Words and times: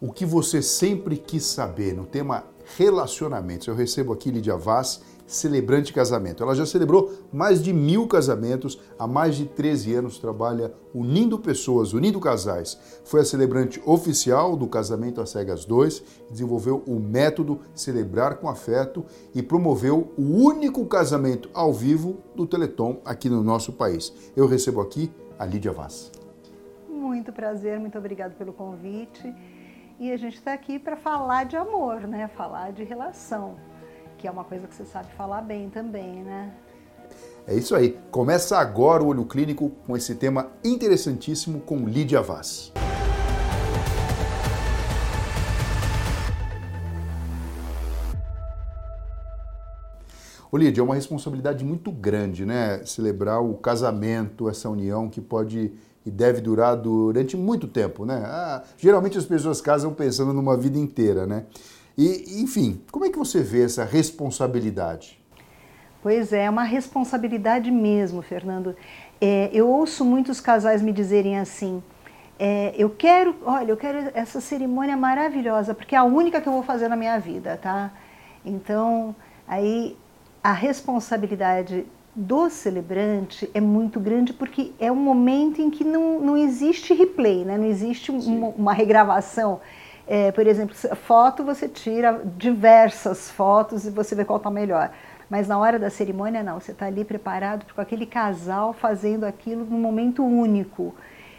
o 0.00 0.12
que 0.12 0.24
você 0.24 0.62
sempre 0.62 1.16
quis 1.16 1.44
saber 1.44 1.94
no 1.94 2.04
tema 2.04 2.44
relacionamentos. 2.76 3.66
Eu 3.66 3.74
recebo 3.74 4.12
aqui 4.12 4.30
Lídia 4.30 4.56
Vaz, 4.56 5.00
celebrante 5.26 5.92
casamento. 5.92 6.42
Ela 6.42 6.54
já 6.54 6.64
celebrou 6.64 7.12
mais 7.32 7.62
de 7.62 7.72
mil 7.72 8.06
casamentos, 8.06 8.80
há 8.98 9.06
mais 9.06 9.36
de 9.36 9.44
13 9.44 9.94
anos 9.94 10.18
trabalha 10.18 10.72
unindo 10.94 11.38
pessoas, 11.38 11.92
unindo 11.92 12.18
casais. 12.18 12.78
Foi 13.04 13.20
a 13.20 13.24
celebrante 13.24 13.80
oficial 13.84 14.56
do 14.56 14.66
Casamento 14.66 15.20
às 15.20 15.30
Cegas 15.30 15.64
2, 15.64 16.02
desenvolveu 16.30 16.82
o 16.86 16.98
método 16.98 17.60
Celebrar 17.74 18.36
com 18.36 18.48
Afeto 18.48 19.04
e 19.34 19.42
promoveu 19.42 20.12
o 20.16 20.22
único 20.22 20.84
casamento 20.86 21.50
ao 21.52 21.72
vivo 21.72 22.18
do 22.34 22.46
Teleton 22.46 23.00
aqui 23.04 23.28
no 23.28 23.42
nosso 23.42 23.72
país. 23.72 24.12
Eu 24.34 24.46
recebo 24.46 24.80
aqui 24.80 25.10
a 25.38 25.44
Lídia 25.44 25.72
Vaz. 25.72 26.10
Muito 26.88 27.32
prazer, 27.32 27.78
muito 27.78 27.98
obrigado 27.98 28.34
pelo 28.36 28.52
convite. 28.52 29.34
E 30.00 30.12
a 30.12 30.16
gente 30.16 30.36
está 30.36 30.52
aqui 30.52 30.78
para 30.78 30.96
falar 30.96 31.44
de 31.44 31.56
amor, 31.56 32.02
né? 32.02 32.28
Falar 32.28 32.70
de 32.70 32.84
relação, 32.84 33.56
que 34.16 34.28
é 34.28 34.30
uma 34.30 34.44
coisa 34.44 34.68
que 34.68 34.74
você 34.76 34.84
sabe 34.84 35.12
falar 35.14 35.42
bem 35.42 35.68
também, 35.68 36.22
né? 36.22 36.54
É 37.44 37.54
isso 37.56 37.74
aí. 37.74 37.98
Começa 38.08 38.56
agora 38.58 39.02
o 39.02 39.08
Olho 39.08 39.24
Clínico 39.24 39.70
com 39.84 39.96
esse 39.96 40.14
tema 40.14 40.52
interessantíssimo 40.62 41.58
com 41.58 41.78
Lídia 41.78 42.22
Vaz. 42.22 42.72
Ô 50.48 50.56
Lídia, 50.56 50.80
é 50.80 50.84
uma 50.84 50.94
responsabilidade 50.94 51.64
muito 51.64 51.90
grande, 51.90 52.46
né? 52.46 52.84
Celebrar 52.84 53.42
o 53.42 53.54
casamento, 53.54 54.48
essa 54.48 54.70
união 54.70 55.10
que 55.10 55.20
pode 55.20 55.72
e 56.08 56.10
deve 56.10 56.40
durar 56.40 56.74
durante 56.74 57.36
muito 57.36 57.68
tempo, 57.68 58.04
né? 58.04 58.22
Ah, 58.24 58.62
geralmente 58.76 59.18
as 59.18 59.26
pessoas 59.26 59.60
casam 59.60 59.92
pensando 59.92 60.32
numa 60.32 60.56
vida 60.56 60.78
inteira, 60.78 61.26
né? 61.26 61.44
E, 61.96 62.42
enfim, 62.42 62.80
como 62.90 63.04
é 63.04 63.10
que 63.10 63.18
você 63.18 63.42
vê 63.42 63.64
essa 63.64 63.84
responsabilidade? 63.84 65.20
Pois 66.02 66.32
é, 66.32 66.44
é 66.44 66.50
uma 66.50 66.62
responsabilidade 66.62 67.70
mesmo, 67.70 68.22
Fernando. 68.22 68.74
É, 69.20 69.50
eu 69.52 69.68
ouço 69.68 70.04
muitos 70.04 70.40
casais 70.40 70.80
me 70.80 70.92
dizerem 70.92 71.38
assim: 71.38 71.82
é, 72.38 72.72
eu 72.76 72.88
quero, 72.88 73.34
olha, 73.44 73.70
eu 73.72 73.76
quero 73.76 74.10
essa 74.14 74.40
cerimônia 74.40 74.96
maravilhosa, 74.96 75.74
porque 75.74 75.94
é 75.94 75.98
a 75.98 76.04
única 76.04 76.40
que 76.40 76.48
eu 76.48 76.52
vou 76.52 76.62
fazer 76.62 76.88
na 76.88 76.96
minha 76.96 77.18
vida, 77.18 77.58
tá? 77.60 77.92
Então, 78.44 79.14
aí 79.46 79.96
a 80.42 80.52
responsabilidade 80.52 81.84
do 82.18 82.50
celebrante 82.50 83.48
é 83.54 83.60
muito 83.60 84.00
grande 84.00 84.32
porque 84.32 84.72
é 84.80 84.90
um 84.90 84.96
momento 84.96 85.62
em 85.62 85.70
que 85.70 85.84
não, 85.84 86.18
não 86.18 86.36
existe 86.36 86.92
replay, 86.92 87.44
né? 87.44 87.56
não 87.56 87.66
existe 87.66 88.10
uma, 88.10 88.48
uma, 88.48 88.72
regravação. 88.72 89.60
É, 90.04 90.32
por 90.32 90.44
exemplo, 90.44 90.74
foto 90.96 91.44
você 91.44 91.68
tira 91.68 92.20
diversas 92.36 93.30
fotos 93.30 93.86
e 93.86 93.90
você 93.90 94.16
vê 94.16 94.24
qual 94.24 94.38
está 94.38 94.50
melhor. 94.50 94.90
Mas 95.30 95.46
na 95.46 95.58
hora 95.58 95.78
da 95.78 95.90
cerimônia, 95.90 96.42
não, 96.42 96.58
você 96.58 96.72
está 96.72 96.86
ali 96.86 97.04
preparado 97.04 97.72
com 97.72 97.80
aquele 97.80 98.04
casal 98.04 98.72
fazendo 98.72 99.22
aquilo 99.22 99.64
num 99.64 99.78
momento 99.78 100.24
único. 100.24 100.96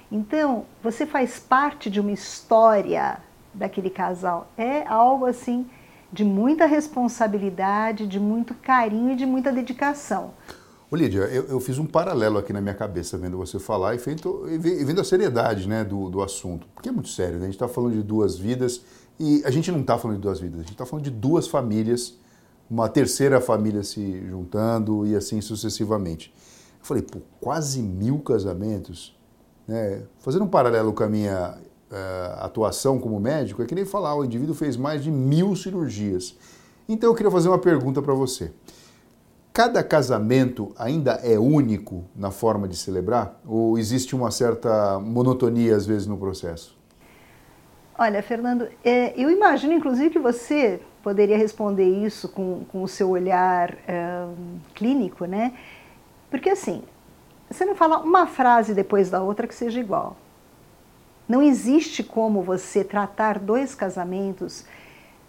Então, 0.09 0.63
você 0.81 1.05
faz 1.05 1.39
parte 1.39 1.89
de 1.89 1.99
uma 1.99 2.11
história 2.13 3.17
daquele 3.53 3.89
casal. 3.89 4.47
É 4.57 4.87
algo 4.87 5.25
assim 5.25 5.69
de 6.09 6.23
muita 6.23 6.65
responsabilidade, 6.65 8.07
de 8.07 8.19
muito 8.19 8.53
carinho 8.53 9.11
e 9.11 9.15
de 9.15 9.25
muita 9.25 9.51
dedicação. 9.51 10.31
Ô 10.91 10.95
Lídia, 10.95 11.19
eu, 11.19 11.43
eu, 11.43 11.59
fiz 11.59 11.77
um 11.77 11.85
paralelo 11.85 12.39
aqui 12.39 12.51
na 12.51 12.59
minha 12.59 12.73
cabeça 12.73 13.15
vendo 13.15 13.37
você 13.37 13.59
falar 13.59 13.93
e, 13.93 13.99
feito, 13.99 14.43
e 14.49 14.57
vendo 14.57 14.99
a 14.99 15.03
seriedade 15.03 15.67
né, 15.67 15.83
do, 15.83 16.09
do 16.09 16.19
assunto. 16.19 16.65
Porque 16.73 16.89
é 16.89 16.91
muito 16.91 17.09
sério, 17.09 17.35
né? 17.35 17.43
A 17.43 17.45
gente 17.45 17.53
está 17.53 17.67
falando 17.67 17.93
de 17.93 18.01
duas 18.01 18.39
vidas 18.39 18.81
e 19.19 19.43
a 19.45 19.51
gente 19.51 19.71
não 19.71 19.81
está 19.81 19.99
falando 19.99 20.17
de 20.17 20.23
duas 20.23 20.39
vidas, 20.39 20.55
a 20.55 20.63
gente 20.63 20.71
está 20.71 20.87
falando 20.87 21.05
de 21.05 21.11
duas 21.11 21.47
famílias, 21.47 22.17
uma 22.67 22.89
terceira 22.89 23.39
família 23.39 23.83
se 23.83 24.27
juntando 24.27 25.05
e 25.05 25.15
assim 25.15 25.41
sucessivamente. 25.41 26.33
Eu 26.79 26.85
falei, 26.85 27.03
pô, 27.03 27.19
quase 27.39 27.83
mil 27.83 28.17
casamentos? 28.19 29.15
Né? 29.67 30.01
Fazendo 30.17 30.45
um 30.45 30.47
paralelo 30.47 30.91
com 30.91 31.03
a 31.03 31.07
minha 31.07 31.55
uh, 31.91 32.43
atuação 32.43 32.97
como 32.97 33.19
médico, 33.19 33.61
é 33.61 33.65
que 33.67 33.75
nem 33.75 33.85
falar, 33.85 34.15
o 34.15 34.25
indivíduo 34.25 34.55
fez 34.55 34.75
mais 34.75 35.03
de 35.03 35.11
mil 35.11 35.55
cirurgias. 35.55 36.35
Então 36.87 37.11
eu 37.11 37.15
queria 37.15 37.31
fazer 37.31 37.47
uma 37.47 37.59
pergunta 37.59 38.01
para 38.01 38.15
você. 38.15 38.51
Cada 39.51 39.83
casamento 39.83 40.73
ainda 40.77 41.13
é 41.23 41.37
único 41.39 42.05
na 42.15 42.31
forma 42.31 42.67
de 42.67 42.77
celebrar? 42.77 43.39
Ou 43.45 43.77
existe 43.77 44.15
uma 44.15 44.31
certa 44.31 44.99
monotonia 44.99 45.75
às 45.75 45.85
vezes 45.85 46.07
no 46.07 46.17
processo? 46.17 46.77
Olha, 47.97 48.21
Fernando, 48.23 48.67
é, 48.83 49.13
eu 49.21 49.29
imagino 49.29 49.73
inclusive 49.73 50.11
que 50.11 50.19
você 50.19 50.79
poderia 51.03 51.37
responder 51.37 51.83
isso 51.83 52.29
com, 52.29 52.63
com 52.71 52.83
o 52.83 52.87
seu 52.87 53.09
olhar 53.09 53.75
é, 53.87 54.25
clínico, 54.73 55.25
né? 55.25 55.53
Porque 56.29 56.49
assim, 56.49 56.83
você 57.49 57.65
não 57.65 57.75
fala 57.75 57.99
uma 57.99 58.27
frase 58.27 58.73
depois 58.73 59.09
da 59.09 59.21
outra 59.21 59.47
que 59.47 59.55
seja 59.55 59.79
igual. 59.79 60.15
Não 61.27 61.41
existe 61.41 62.03
como 62.03 62.41
você 62.43 62.83
tratar 62.83 63.39
dois 63.39 63.75
casamentos 63.75 64.65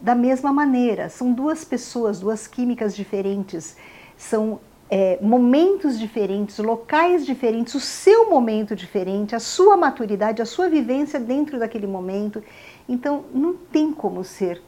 da 0.00 0.14
mesma 0.14 0.52
maneira. 0.52 1.08
São 1.08 1.32
duas 1.32 1.64
pessoas, 1.64 2.20
duas 2.20 2.46
químicas 2.46 2.94
diferentes 2.94 3.76
são 4.20 4.60
é, 4.90 5.18
momentos 5.22 5.98
diferentes, 5.98 6.58
locais 6.58 7.24
diferentes, 7.24 7.74
o 7.74 7.80
seu 7.80 8.28
momento 8.28 8.76
diferente, 8.76 9.34
a 9.34 9.40
sua 9.40 9.78
maturidade, 9.78 10.42
a 10.42 10.44
sua 10.44 10.68
vivência 10.68 11.18
dentro 11.18 11.58
daquele 11.58 11.86
momento. 11.86 12.44
Então, 12.86 13.24
não 13.32 13.54
tem 13.54 13.90
como 13.90 14.22
ser. 14.22 14.62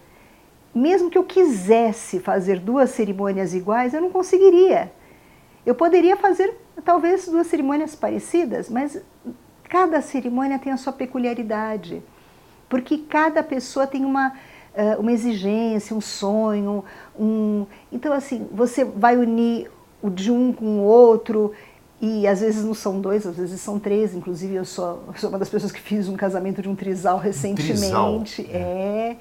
Mesmo 0.74 1.10
que 1.10 1.18
eu 1.18 1.24
quisesse 1.24 2.18
fazer 2.18 2.60
duas 2.60 2.90
cerimônias 2.90 3.52
iguais, 3.52 3.92
eu 3.92 4.00
não 4.00 4.10
conseguiria. 4.10 4.90
Eu 5.66 5.74
poderia 5.74 6.16
fazer 6.16 6.56
talvez 6.82 7.26
duas 7.26 7.46
cerimônias 7.46 7.94
parecidas, 7.94 8.70
mas 8.70 9.02
cada 9.68 10.00
cerimônia 10.00 10.58
tem 10.58 10.72
a 10.72 10.78
sua 10.78 10.94
peculiaridade, 10.94 12.02
porque 12.70 12.96
cada 12.96 13.42
pessoa 13.42 13.86
tem 13.86 14.02
uma 14.02 14.32
uma 14.98 15.12
exigência, 15.12 15.96
um 15.96 16.00
sonho, 16.00 16.84
um... 17.18 17.66
Então, 17.90 18.12
assim, 18.12 18.46
você 18.52 18.84
vai 18.84 19.16
unir 19.16 19.70
o 20.02 20.10
de 20.10 20.30
um 20.30 20.52
com 20.52 20.80
o 20.80 20.82
outro 20.82 21.52
e 22.00 22.26
às 22.26 22.40
vezes 22.40 22.64
não 22.64 22.74
são 22.74 23.00
dois, 23.00 23.26
às 23.26 23.36
vezes 23.36 23.60
são 23.60 23.78
três. 23.78 24.14
Inclusive, 24.14 24.54
eu 24.54 24.64
sou, 24.64 25.04
sou 25.16 25.28
uma 25.28 25.38
das 25.38 25.48
pessoas 25.48 25.70
que 25.70 25.80
fiz 25.80 26.08
um 26.08 26.16
casamento 26.16 26.60
de 26.60 26.68
um 26.68 26.74
trisal 26.74 27.18
recentemente. 27.18 28.42
Trisal. 28.42 28.60
É. 28.60 29.16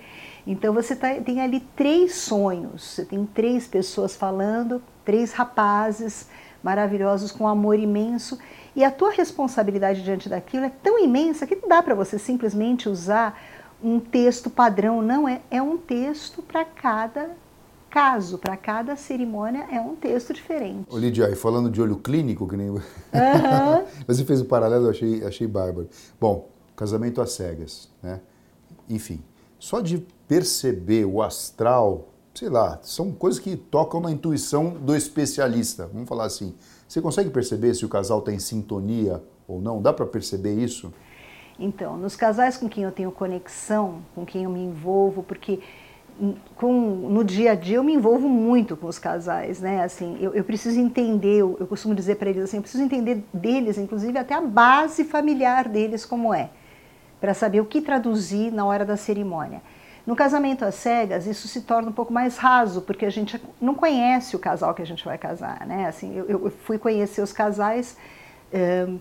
Então, 0.47 0.73
você 0.73 0.95
tá, 0.95 1.13
tem 1.16 1.41
ali 1.41 1.59
três 1.75 2.16
sonhos, 2.16 2.84
você 2.84 3.06
tem 3.06 3.25
três 3.25 3.67
pessoas 3.67 4.16
falando, 4.16 4.81
três 5.06 5.31
rapazes 5.31 6.28
maravilhosos 6.63 7.31
com 7.31 7.47
amor 7.47 7.78
imenso. 7.78 8.40
E 8.75 8.84
a 8.84 8.91
tua 8.91 9.11
responsabilidade 9.11 10.01
diante 10.01 10.29
daquilo 10.29 10.66
é 10.66 10.72
tão 10.81 11.03
imensa 11.03 11.45
que 11.45 11.56
não 11.56 11.67
dá 11.67 11.84
para 11.84 11.94
você 11.94 12.17
simplesmente 12.17 12.88
usar 12.88 13.38
um 13.83 13.99
texto 13.99 14.49
padrão, 14.49 15.01
não 15.01 15.27
é, 15.27 15.41
é 15.49 15.61
um 15.61 15.77
texto 15.77 16.41
para 16.41 16.63
cada 16.65 17.31
caso, 17.89 18.37
para 18.37 18.55
cada 18.55 18.95
cerimônia 18.95 19.67
é 19.69 19.79
um 19.79 19.95
texto 19.95 20.33
diferente. 20.33 20.85
Ô 20.89 20.97
Lidia, 20.97 21.29
e 21.29 21.35
falando 21.35 21.69
de 21.69 21.81
olho 21.81 21.97
clínico, 21.97 22.47
que 22.47 22.55
nem 22.55 22.69
uhum. 22.69 22.79
você 24.07 24.23
fez 24.23 24.39
o 24.39 24.45
um 24.45 24.47
paralelo, 24.47 24.85
eu 24.85 24.91
achei, 24.91 25.23
achei 25.25 25.45
bárbaro. 25.45 25.89
Bom, 26.19 26.47
casamento 26.75 27.21
às 27.21 27.33
cegas, 27.33 27.89
né? 28.01 28.21
Enfim, 28.89 29.21
só 29.59 29.81
de 29.81 29.99
perceber 30.27 31.05
o 31.05 31.21
astral, 31.21 32.07
sei 32.33 32.49
lá, 32.49 32.79
são 32.81 33.11
coisas 33.11 33.39
que 33.39 33.55
tocam 33.57 33.99
na 33.99 34.09
intuição 34.09 34.71
do 34.71 34.95
especialista, 34.95 35.87
vamos 35.93 36.07
falar 36.07 36.25
assim. 36.25 36.55
Você 36.87 37.01
consegue 37.01 37.29
perceber 37.29 37.73
se 37.73 37.85
o 37.85 37.89
casal 37.89 38.19
está 38.19 38.33
em 38.33 38.39
sintonia 38.39 39.21
ou 39.47 39.61
não? 39.61 39.81
Dá 39.81 39.93
para 39.93 40.05
perceber 40.05 40.55
isso? 40.55 40.93
Então, 41.59 41.97
nos 41.97 42.16
casais 42.16 42.57
com 42.57 42.67
quem 42.67 42.84
eu 42.84 42.91
tenho 42.91 43.12
conexão, 43.12 44.01
com 44.16 44.25
quem 44.25 44.44
eu 44.44 44.50
me 44.50 44.59
envolvo, 44.59 45.23
porque 45.23 45.59
com, 46.55 46.72
no 46.72 47.23
dia 47.23 47.52
a 47.52 47.55
dia 47.55 47.78
eu 47.78 47.84
me 47.84 47.93
envolvo 47.93 48.29
muito 48.29 48.78
com 48.78 48.87
os 48.87 48.99
casais, 48.99 49.59
né? 49.59 49.84
Assim, 49.84 50.17
eu, 50.22 50.34
eu 50.34 50.43
preciso 50.43 50.79
entender, 50.79 51.37
eu, 51.37 51.58
eu 51.59 51.67
costumo 51.67 51.96
dizer 51.96 52.16
para 52.16 52.29
eles 52.29 52.43
assim, 52.43 52.58
eu 52.58 52.61
preciso 52.61 52.84
entender 52.84 53.23
deles, 53.34 53.78
inclusive 53.78 54.17
até 54.17 54.34
a 54.34 54.41
base 54.41 55.03
familiar 55.03 55.67
deles 55.67 56.05
como 56.05 56.34
é, 56.34 56.49
para 57.20 57.34
saber 57.34 57.59
o 57.61 57.66
que 57.66 57.81
traduzir 57.81 58.52
na 58.52 58.66
hora 58.66 58.85
da 58.85 58.97
cerimônia. 58.97 59.61
No 60.05 60.16
casamento 60.16 60.66
às 60.66 60.75
cegas, 60.75 61.28
isso 61.28 61.47
se 61.47 61.61
torna 61.61 61.90
um 61.90 61.93
pouco 61.93 62.11
mais 62.11 62.37
raso, 62.37 62.81
porque 62.81 63.05
a 63.05 63.09
gente 63.09 63.40
não 63.59 63.75
conhece 63.75 64.35
o 64.35 64.40
casal 64.40 64.73
que 64.73 64.81
a 64.81 64.85
gente 64.85 65.05
vai 65.05 65.17
casar, 65.17 65.66
né? 65.66 65.87
Assim, 65.87 66.16
eu, 66.17 66.28
eu 66.28 66.52
fui 66.52 66.78
conhecer 66.79 67.22
os 67.22 67.31
casais 67.31 67.96
um, 68.52 68.99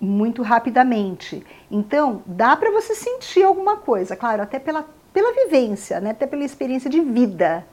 muito 0.00 0.42
rapidamente. 0.42 1.44
Então, 1.70 2.22
dá 2.26 2.56
para 2.56 2.70
você 2.70 2.94
sentir 2.94 3.42
alguma 3.42 3.76
coisa, 3.76 4.16
claro, 4.16 4.42
até 4.42 4.58
pela, 4.58 4.86
pela 5.12 5.32
vivência, 5.32 6.00
né? 6.00 6.10
até 6.10 6.26
pela 6.26 6.44
experiência 6.44 6.90
de 6.90 7.00
vida. 7.00 7.66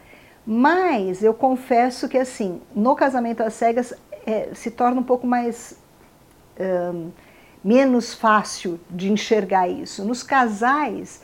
Mas 0.46 1.24
eu 1.24 1.34
confesso 1.34 2.10
que, 2.10 2.18
assim, 2.18 2.62
no 2.76 2.96
casamento 2.96 3.42
às 3.42 3.54
cegas 3.54 3.94
é, 4.26 4.50
se 4.54 4.72
torna 4.72 5.00
um 5.00 5.04
pouco 5.04 5.28
mais. 5.28 5.80
Um, 6.60 7.12
menos 7.64 8.14
fácil 8.14 8.80
de 8.90 9.12
enxergar 9.12 9.68
isso. 9.68 10.04
Nos 10.04 10.24
casais 10.24 11.22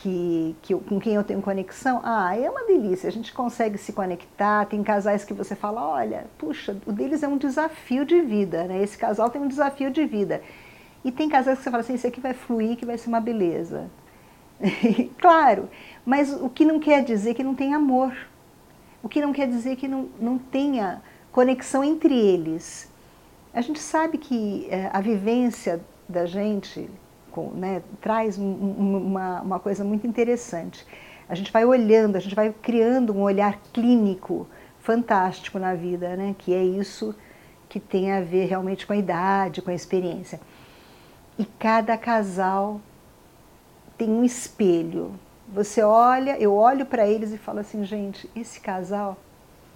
que, 0.00 0.56
que 0.62 0.74
com 0.74 0.98
quem 0.98 1.14
eu 1.14 1.22
tenho 1.22 1.42
conexão, 1.42 2.00
ah, 2.02 2.34
é 2.36 2.48
uma 2.48 2.64
delícia, 2.64 3.06
a 3.08 3.12
gente 3.12 3.32
consegue 3.32 3.76
se 3.76 3.92
conectar, 3.92 4.64
tem 4.64 4.82
casais 4.82 5.24
que 5.24 5.34
você 5.34 5.54
fala, 5.54 5.86
olha, 5.86 6.26
puxa, 6.38 6.76
o 6.86 6.92
deles 6.92 7.22
é 7.22 7.28
um 7.28 7.36
desafio 7.36 8.04
de 8.04 8.20
vida, 8.22 8.64
né? 8.64 8.82
Esse 8.82 8.96
casal 8.96 9.28
tem 9.28 9.40
um 9.40 9.48
desafio 9.48 9.90
de 9.90 10.04
vida. 10.06 10.42
E 11.04 11.12
tem 11.12 11.28
casais 11.28 11.58
que 11.58 11.64
você 11.64 11.70
fala 11.70 11.82
assim, 11.82 11.94
isso 11.94 12.06
aqui 12.06 12.20
vai 12.20 12.32
fluir, 12.32 12.76
que 12.76 12.86
vai 12.86 12.96
ser 12.96 13.08
uma 13.08 13.20
beleza. 13.20 13.90
claro, 15.18 15.68
mas 16.04 16.32
o 16.32 16.48
que 16.48 16.64
não 16.64 16.80
quer 16.80 17.04
dizer 17.04 17.34
que 17.34 17.44
não 17.44 17.54
tem 17.54 17.74
amor. 17.74 18.14
O 19.02 19.08
que 19.08 19.20
não 19.20 19.32
quer 19.32 19.48
dizer 19.48 19.76
que 19.76 19.86
não, 19.86 20.08
não 20.18 20.38
tenha 20.38 21.02
conexão 21.30 21.84
entre 21.84 22.14
eles. 22.14 22.90
A 23.52 23.60
gente 23.60 23.80
sabe 23.80 24.16
que 24.16 24.66
é, 24.70 24.88
a 24.92 25.00
vivência 25.00 25.80
da 26.08 26.24
gente 26.24 26.88
com, 27.30 27.50
né, 27.50 27.82
traz 28.00 28.38
um, 28.38 28.52
uma, 28.52 29.40
uma 29.40 29.58
coisa 29.58 29.84
muito 29.84 30.06
interessante. 30.06 30.86
A 31.28 31.34
gente 31.34 31.52
vai 31.52 31.64
olhando, 31.64 32.16
a 32.16 32.20
gente 32.20 32.34
vai 32.34 32.52
criando 32.52 33.12
um 33.14 33.22
olhar 33.22 33.58
clínico 33.72 34.46
fantástico 34.80 35.58
na 35.58 35.74
vida, 35.74 36.16
né, 36.16 36.34
que 36.38 36.54
é 36.54 36.62
isso 36.62 37.14
que 37.68 37.78
tem 37.78 38.10
a 38.12 38.20
ver 38.20 38.46
realmente 38.46 38.86
com 38.86 38.92
a 38.92 38.96
idade, 38.96 39.62
com 39.62 39.70
a 39.70 39.74
experiência. 39.74 40.40
E 41.38 41.44
cada 41.44 41.96
casal 41.96 42.80
tem 43.96 44.10
um 44.10 44.24
espelho. 44.24 45.12
Você 45.48 45.82
olha, 45.82 46.38
eu 46.38 46.54
olho 46.54 46.86
para 46.86 47.06
eles 47.06 47.32
e 47.32 47.38
falo 47.38 47.60
assim, 47.60 47.84
gente, 47.84 48.28
esse 48.34 48.60
casal, 48.60 49.16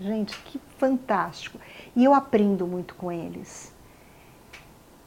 gente, 0.00 0.36
que 0.42 0.60
fantástico. 0.78 1.58
E 1.94 2.04
eu 2.04 2.14
aprendo 2.14 2.66
muito 2.66 2.94
com 2.94 3.12
eles. 3.12 3.73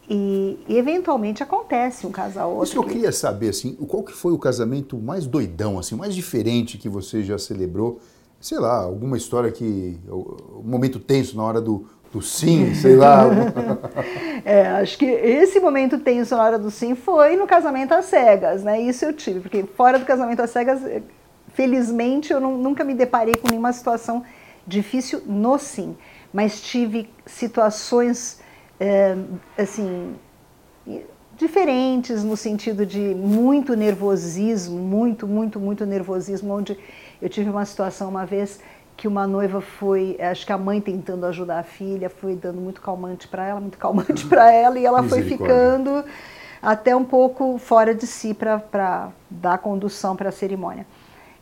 E, 0.09 0.57
e, 0.69 0.77
eventualmente 0.77 1.43
acontece 1.43 2.07
um 2.07 2.11
casal 2.11 2.51
outro. 2.51 2.63
Isso 2.63 2.73
que 2.73 2.79
eu 2.79 2.83
queria 2.83 3.11
saber, 3.11 3.49
assim, 3.49 3.73
qual 3.73 4.03
que 4.03 4.13
foi 4.13 4.31
o 4.31 4.39
casamento 4.39 4.97
mais 4.97 5.25
doidão, 5.25 5.77
assim, 5.77 5.95
mais 5.95 6.15
diferente 6.15 6.77
que 6.77 6.87
você 6.87 7.23
já 7.23 7.37
celebrou? 7.37 7.99
Sei 8.39 8.57
lá, 8.57 8.77
alguma 8.77 9.17
história 9.17 9.51
que. 9.51 9.99
um 10.09 10.63
momento 10.63 10.97
tenso 10.97 11.35
na 11.35 11.43
hora 11.43 11.59
do, 11.59 11.87
do 12.11 12.21
sim, 12.21 12.73
sei 12.73 12.95
lá. 12.95 13.25
é, 14.45 14.67
acho 14.67 14.97
que 14.97 15.05
esse 15.05 15.59
momento 15.59 15.97
tenso 15.97 16.37
na 16.37 16.43
hora 16.43 16.59
do 16.59 16.71
sim 16.71 16.95
foi 16.95 17.35
no 17.35 17.45
casamento 17.45 17.93
às 17.93 18.05
cegas, 18.05 18.63
né? 18.63 18.79
Isso 18.79 19.03
eu 19.03 19.11
tive, 19.11 19.41
porque 19.41 19.63
fora 19.75 19.99
do 19.99 20.05
casamento 20.05 20.41
às 20.41 20.51
cegas, 20.51 20.81
felizmente 21.53 22.31
eu 22.31 22.39
não, 22.39 22.57
nunca 22.57 22.83
me 22.83 22.93
deparei 22.93 23.35
com 23.35 23.49
nenhuma 23.49 23.73
situação 23.73 24.23
difícil 24.65 25.21
no 25.25 25.57
sim, 25.57 25.97
mas 26.31 26.61
tive 26.61 27.09
situações 27.25 28.39
assim, 29.57 30.15
diferentes 31.37 32.23
no 32.23 32.35
sentido 32.35 32.85
de 32.85 32.99
muito 32.99 33.75
nervosismo, 33.75 34.77
muito, 34.79 35.27
muito, 35.27 35.59
muito 35.59 35.85
nervosismo, 35.85 36.53
onde 36.53 36.77
eu 37.21 37.29
tive 37.29 37.49
uma 37.49 37.65
situação 37.65 38.09
uma 38.09 38.25
vez 38.25 38.59
que 38.95 39.07
uma 39.07 39.27
noiva 39.27 39.61
foi, 39.61 40.17
acho 40.19 40.43
que 40.45 40.51
a 40.51 40.57
mãe 40.57 40.81
tentando 40.81 41.27
ajudar 41.27 41.59
a 41.59 41.63
filha, 41.63 42.09
foi 42.09 42.35
dando 42.35 42.59
muito 42.59 42.81
calmante 42.81 43.27
para 43.27 43.45
ela, 43.45 43.59
muito 43.59 43.77
calmante 43.77 44.25
para 44.25 44.49
ela, 44.51 44.79
e 44.79 44.85
ela 44.85 45.03
foi 45.03 45.21
ficando 45.21 46.03
até 46.59 46.95
um 46.95 47.05
pouco 47.05 47.59
fora 47.59 47.93
de 47.93 48.07
si 48.07 48.33
para 48.33 49.11
dar 49.29 49.59
condução 49.59 50.15
para 50.15 50.29
a 50.29 50.31
cerimônia. 50.31 50.87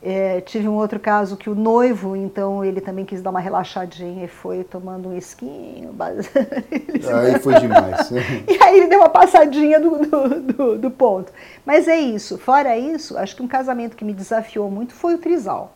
É, 0.08 0.40
tive 0.40 0.68
um 0.68 0.76
outro 0.76 1.00
caso 1.00 1.36
que 1.36 1.50
o 1.50 1.56
noivo, 1.56 2.16
então, 2.16 2.64
ele 2.64 2.80
também 2.80 3.04
quis 3.04 3.24
dar 3.24 3.32
uma 3.32 3.40
relaxadinha 3.40 4.26
e 4.26 4.28
foi 4.28 4.64
tomando 4.64 5.10
um 5.10 5.18
esquinho. 5.18 5.96
Aí 6.00 7.40
foi 7.40 7.56
demais. 7.56 8.12
e 8.48 8.64
aí 8.64 8.78
ele 8.78 8.88
deu 8.88 9.00
uma 9.00 9.10
passadinha 9.10 9.80
do, 9.80 9.98
do, 9.98 10.42
do, 10.42 10.78
do, 10.78 10.92
ponto. 10.92 11.34
Mas 11.66 11.88
é 11.88 11.98
isso. 11.98 12.38
Fora 12.38 12.78
isso, 12.78 13.18
acho 13.18 13.36
que 13.36 13.42
um 13.42 13.48
casamento 13.48 13.98
que 13.98 14.06
me 14.06 14.14
desafiou 14.14 14.70
muito 14.70 14.94
foi 14.94 15.16
o 15.16 15.18
trisal. 15.18 15.74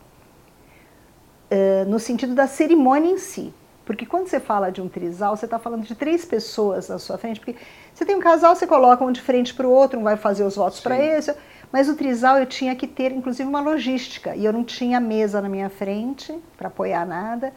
É, 1.50 1.84
no 1.86 1.98
sentido 1.98 2.32
da 2.32 2.46
cerimônia 2.46 3.10
em 3.10 3.18
si. 3.18 3.52
Porque 3.84 4.06
quando 4.06 4.28
você 4.28 4.38
fala 4.38 4.70
de 4.70 4.80
um 4.80 4.88
trisal, 4.88 5.36
você 5.36 5.46
está 5.46 5.58
falando 5.58 5.82
de 5.82 5.96
três 5.96 6.24
pessoas 6.24 6.88
na 6.88 7.00
sua 7.00 7.18
frente. 7.18 7.40
Porque 7.40 7.56
você 7.92 8.04
tem 8.04 8.14
um 8.14 8.20
casal, 8.20 8.54
você 8.54 8.64
coloca 8.64 9.02
um 9.02 9.10
de 9.10 9.20
frente 9.20 9.52
para 9.52 9.66
o 9.66 9.70
outro, 9.72 9.98
um 9.98 10.04
vai 10.04 10.16
fazer 10.16 10.44
os 10.44 10.54
votos 10.54 10.78
para 10.78 10.96
esse 10.96 11.34
mas 11.72 11.88
o 11.88 11.94
trisal 11.94 12.38
eu 12.38 12.46
tinha 12.46 12.74
que 12.74 12.86
ter, 12.86 13.12
inclusive, 13.12 13.48
uma 13.48 13.60
logística. 13.60 14.34
E 14.34 14.44
eu 14.44 14.52
não 14.52 14.64
tinha 14.64 14.98
mesa 14.98 15.40
na 15.40 15.48
minha 15.48 15.68
frente 15.68 16.36
para 16.56 16.68
apoiar 16.68 17.06
nada. 17.06 17.52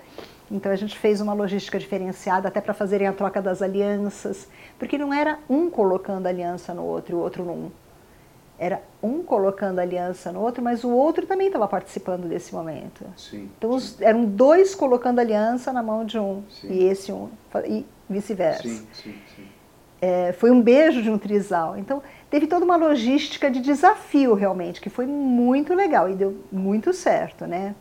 Então 0.52 0.72
a 0.72 0.76
gente 0.76 0.98
fez 0.98 1.20
uma 1.20 1.34
logística 1.34 1.80
diferenciada 1.80 2.48
até 2.48 2.62
para 2.62 2.74
fazerem 2.74 3.08
a 3.08 3.14
troca 3.14 3.42
das 3.42 3.62
alianças. 3.62 4.48
Porque 4.78 4.98
não 4.98 5.12
era 5.12 5.40
um 5.50 5.70
colocando 5.70 6.28
aliança 6.28 6.74
no 6.74 6.84
outro 6.84 7.16
e 7.16 7.20
o 7.20 7.22
outro 7.22 7.44
num. 7.44 7.72
Era 8.60 8.84
um 9.02 9.24
colocando 9.24 9.80
aliança 9.80 10.32
no 10.32 10.40
outro, 10.40 10.64
mas 10.64 10.84
o 10.84 10.92
outro 10.92 11.26
também 11.26 11.48
estava 11.48 11.68
participando 11.68 12.28
desse 12.28 12.54
momento. 12.54 13.04
Sim, 13.18 13.50
então 13.58 13.72
os, 13.72 14.00
eram 14.00 14.26
dois 14.26 14.76
colocando 14.76 15.20
aliança 15.20 15.74
na 15.74 15.82
mão 15.82 16.06
de 16.06 16.20
um 16.20 16.44
sim. 16.62 16.68
e 16.70 16.84
esse 16.84 17.12
um, 17.12 17.30
e 17.68 17.84
vice-versa. 18.08 18.62
Sim, 18.62 18.88
sim, 18.94 19.16
sim. 19.36 19.48
É, 20.00 20.34
foi 20.34 20.52
um 20.52 20.62
beijo 20.62 21.02
de 21.02 21.10
um 21.10 21.18
trisal. 21.18 21.78
Então 21.78 22.04
teve 22.34 22.48
toda 22.48 22.66
uma 22.66 22.76
logística 22.76 23.52
de 23.52 23.62
desafio 23.62 24.34
realmente, 24.34 24.82
que 24.82 24.90
foi 24.90 25.06
muito 25.06 25.72
legal 25.76 26.10
e 26.10 26.16
deu 26.16 26.44
muito 26.52 26.92
certo, 26.92 27.46
né? 27.46 27.76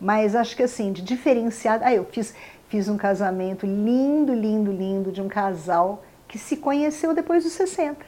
Mas 0.00 0.34
acho 0.34 0.56
que 0.56 0.64
assim, 0.64 0.92
de 0.92 1.00
diferenciado. 1.00 1.84
Ah, 1.84 1.94
eu 1.94 2.04
fiz, 2.04 2.34
fiz 2.68 2.88
um 2.88 2.96
casamento 2.96 3.64
lindo, 3.64 4.34
lindo, 4.34 4.72
lindo 4.72 5.12
de 5.12 5.22
um 5.22 5.28
casal 5.28 6.02
que 6.26 6.36
se 6.38 6.56
conheceu 6.56 7.14
depois 7.14 7.44
dos 7.44 7.52
60. 7.52 8.04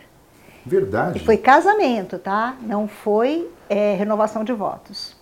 Verdade. 0.66 1.18
E 1.18 1.24
foi 1.24 1.36
casamento, 1.36 2.18
tá? 2.18 2.56
Não 2.62 2.88
foi 2.88 3.48
é, 3.68 3.94
renovação 3.94 4.42
de 4.42 4.52
votos. 4.52 5.14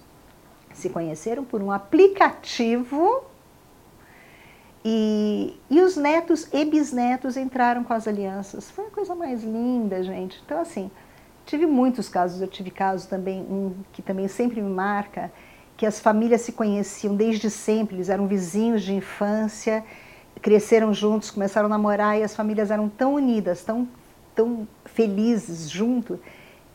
Se 0.73 0.89
conheceram 0.89 1.45
por 1.45 1.61
um 1.61 1.71
aplicativo 1.71 3.23
e, 4.85 5.59
e 5.71 5.81
os 5.81 5.97
netos 5.97 6.47
e 6.53 6.63
bisnetos 6.65 7.39
entraram 7.39 7.83
com 7.83 7.95
as 7.95 8.07
alianças. 8.07 8.71
Foi 8.71 8.87
a 8.87 8.91
coisa 8.91 9.15
mais 9.15 9.43
linda, 9.43 10.03
gente. 10.03 10.43
Então, 10.45 10.61
assim, 10.61 10.91
tive 11.47 11.65
muitos 11.65 12.07
casos. 12.09 12.43
Eu 12.43 12.49
tive 12.49 12.71
caso 12.71 13.09
também, 13.09 13.41
um 13.41 13.73
que 13.95 14.03
também 14.03 14.29
sempre 14.29 14.61
me 14.61 14.69
marca, 14.69 15.33
que 15.75 15.87
as 15.87 15.99
famílias 15.99 16.43
se 16.43 16.53
conheciam 16.53 17.17
desde 17.17 17.51
sempre, 17.51 17.97
eles 17.97 18.11
eram 18.11 18.27
vizinhos 18.27 18.83
de 18.83 18.95
infância, 18.95 19.83
cresceram 20.43 20.93
juntos, 20.93 21.31
começaram 21.31 21.67
a 21.67 21.71
namorar 21.71 22.19
e 22.19 22.23
as 22.23 22.37
famílias 22.37 22.71
eram 22.71 22.89
tão 22.89 23.15
unidas, 23.15 23.65
tão, 23.65 23.89
tão 24.35 24.69
felizes 24.85 25.71
junto, 25.71 26.21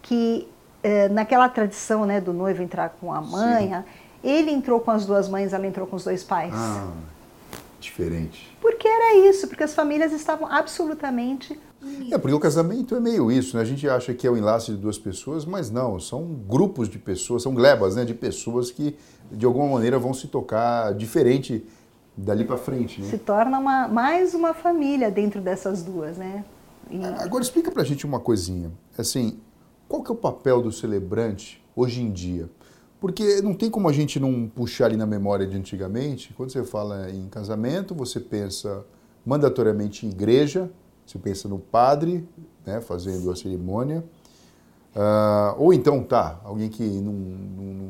que 0.02 0.48
eh, 0.84 1.08
naquela 1.10 1.48
tradição 1.48 2.06
né, 2.06 2.20
do 2.20 2.34
noivo 2.34 2.64
entrar 2.64 2.90
com 3.00 3.14
a 3.14 3.22
mãe, 3.22 3.70
Sim. 3.70 3.84
ele 4.24 4.52
entrou 4.52 4.80
com 4.80 4.92
as 4.92 5.06
duas 5.06 5.30
mães, 5.30 5.54
ela 5.54 5.68
entrou 5.68 5.86
com 5.86 5.96
os 5.96 6.04
dois 6.04 6.24
pais. 6.24 6.54
Ah 6.56 6.92
diferente. 7.80 8.56
Porque 8.62 8.88
era 8.88 9.30
isso, 9.30 9.48
porque 9.48 9.64
as 9.64 9.74
famílias 9.74 10.12
estavam 10.12 10.48
absolutamente. 10.52 11.60
É, 12.12 12.18
porque 12.18 12.36
o 12.36 12.40
casamento 12.40 12.96
é 12.96 13.00
meio 13.00 13.32
isso, 13.32 13.56
né? 13.56 13.62
A 13.62 13.66
gente 13.66 13.88
acha 13.88 14.14
que 14.14 14.28
é 14.28 14.30
o 14.30 14.38
enlace 14.38 14.72
de 14.72 14.78
duas 14.78 14.98
pessoas, 14.98 15.46
mas 15.46 15.72
não, 15.72 16.00
são 16.00 16.26
grupos 16.26 16.90
de 16.90 17.00
pessoas, 17.00 17.42
são 17.42 17.54
glebas, 17.54 17.96
né? 17.96 18.04
De 18.04 18.14
pessoas 18.14 18.70
que 18.70 18.96
de 19.32 19.46
alguma 19.46 19.68
maneira 19.74 19.98
vão 19.98 20.14
se 20.14 20.28
tocar 20.28 20.94
diferente 20.94 21.66
dali 22.18 22.44
para 22.44 22.58
frente. 22.58 23.02
Né? 23.02 23.10
Se 23.10 23.18
torna 23.18 23.58
uma, 23.58 23.88
mais 23.88 24.34
uma 24.34 24.54
família 24.54 25.10
dentro 25.10 25.40
dessas 25.40 25.82
duas, 25.84 26.18
né? 26.18 26.44
E... 26.90 27.04
Agora 27.04 27.44
explica 27.44 27.72
pra 27.72 27.84
gente 27.84 28.06
uma 28.06 28.20
coisinha. 28.20 28.72
Assim, 28.98 29.40
qual 29.88 30.04
que 30.04 30.12
é 30.12 30.14
o 30.14 30.18
papel 30.18 30.62
do 30.62 30.72
celebrante 30.72 31.64
hoje 31.76 32.02
em 32.02 32.12
dia? 32.12 32.50
Porque 33.00 33.42
não 33.42 33.54
tem 33.54 33.70
como 33.70 33.88
a 33.88 33.94
gente 33.94 34.20
não 34.20 34.48
puxar 34.48 34.86
ali 34.86 34.98
na 34.98 35.06
memória 35.06 35.48
de 35.48 35.56
antigamente. 35.56 36.34
Quando 36.34 36.52
você 36.52 36.64
fala 36.64 37.10
em 37.10 37.28
casamento, 37.30 37.96
você 37.96 38.20
pensa 38.20 38.86
mandatoriamente 39.26 40.06
em 40.06 40.10
igreja, 40.10 40.70
você 41.06 41.18
pensa 41.18 41.48
no 41.48 41.60
padre, 41.60 42.28
né, 42.66 42.82
fazendo 42.82 43.32
a 43.32 43.36
cerimônia. 43.36 44.04
Uh, 44.96 45.56
ou 45.58 45.74
então, 45.74 46.04
tá, 46.04 46.42
alguém 46.44 46.68
que 46.68 46.84
não, 46.84 47.14
não, 47.14 47.90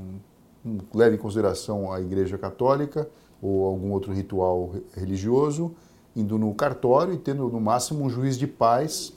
não, 0.64 0.80
leva 0.94 1.16
em 1.16 1.18
consideração 1.18 1.92
a 1.92 2.00
igreja 2.00 2.38
católica 2.38 3.10
ou 3.42 3.66
algum 3.66 3.92
outro 3.92 4.14
ritual 4.14 4.74
religioso, 4.94 5.72
indo 6.16 6.38
no 6.38 6.54
cartório 6.54 7.14
e 7.14 7.18
tendo 7.18 7.50
no 7.50 7.60
máximo 7.60 8.04
um 8.06 8.10
juiz 8.10 8.38
de 8.38 8.46
paz, 8.46 9.14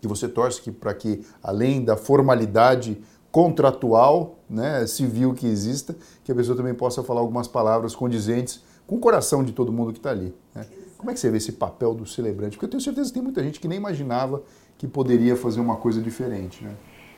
que 0.00 0.06
você 0.06 0.28
torce 0.28 0.70
para 0.70 0.94
que, 0.94 1.24
além 1.42 1.84
da 1.84 1.96
formalidade 1.96 3.02
contratual, 3.34 4.38
né, 4.48 4.86
civil 4.86 5.34
que 5.34 5.44
exista, 5.44 5.96
que 6.22 6.30
a 6.30 6.34
pessoa 6.36 6.56
também 6.56 6.72
possa 6.72 7.02
falar 7.02 7.18
algumas 7.18 7.48
palavras 7.48 7.92
condizentes 7.92 8.62
com 8.86 8.94
o 8.94 9.00
coração 9.00 9.42
de 9.42 9.50
todo 9.50 9.72
mundo 9.72 9.92
que 9.92 9.98
está 9.98 10.10
ali. 10.10 10.32
Né? 10.54 10.64
Como 10.96 11.10
é 11.10 11.14
que 11.14 11.18
você 11.18 11.32
vê 11.32 11.38
esse 11.38 11.50
papel 11.50 11.94
do 11.94 12.06
celebrante? 12.06 12.52
Porque 12.52 12.66
eu 12.66 12.70
tenho 12.70 12.80
certeza 12.80 13.08
que 13.08 13.14
tem 13.14 13.22
muita 13.24 13.42
gente 13.42 13.58
que 13.58 13.66
nem 13.66 13.76
imaginava 13.76 14.40
que 14.78 14.86
poderia 14.86 15.34
fazer 15.34 15.58
uma 15.58 15.74
coisa 15.74 16.00
diferente. 16.00 16.62
Né? 16.62 16.76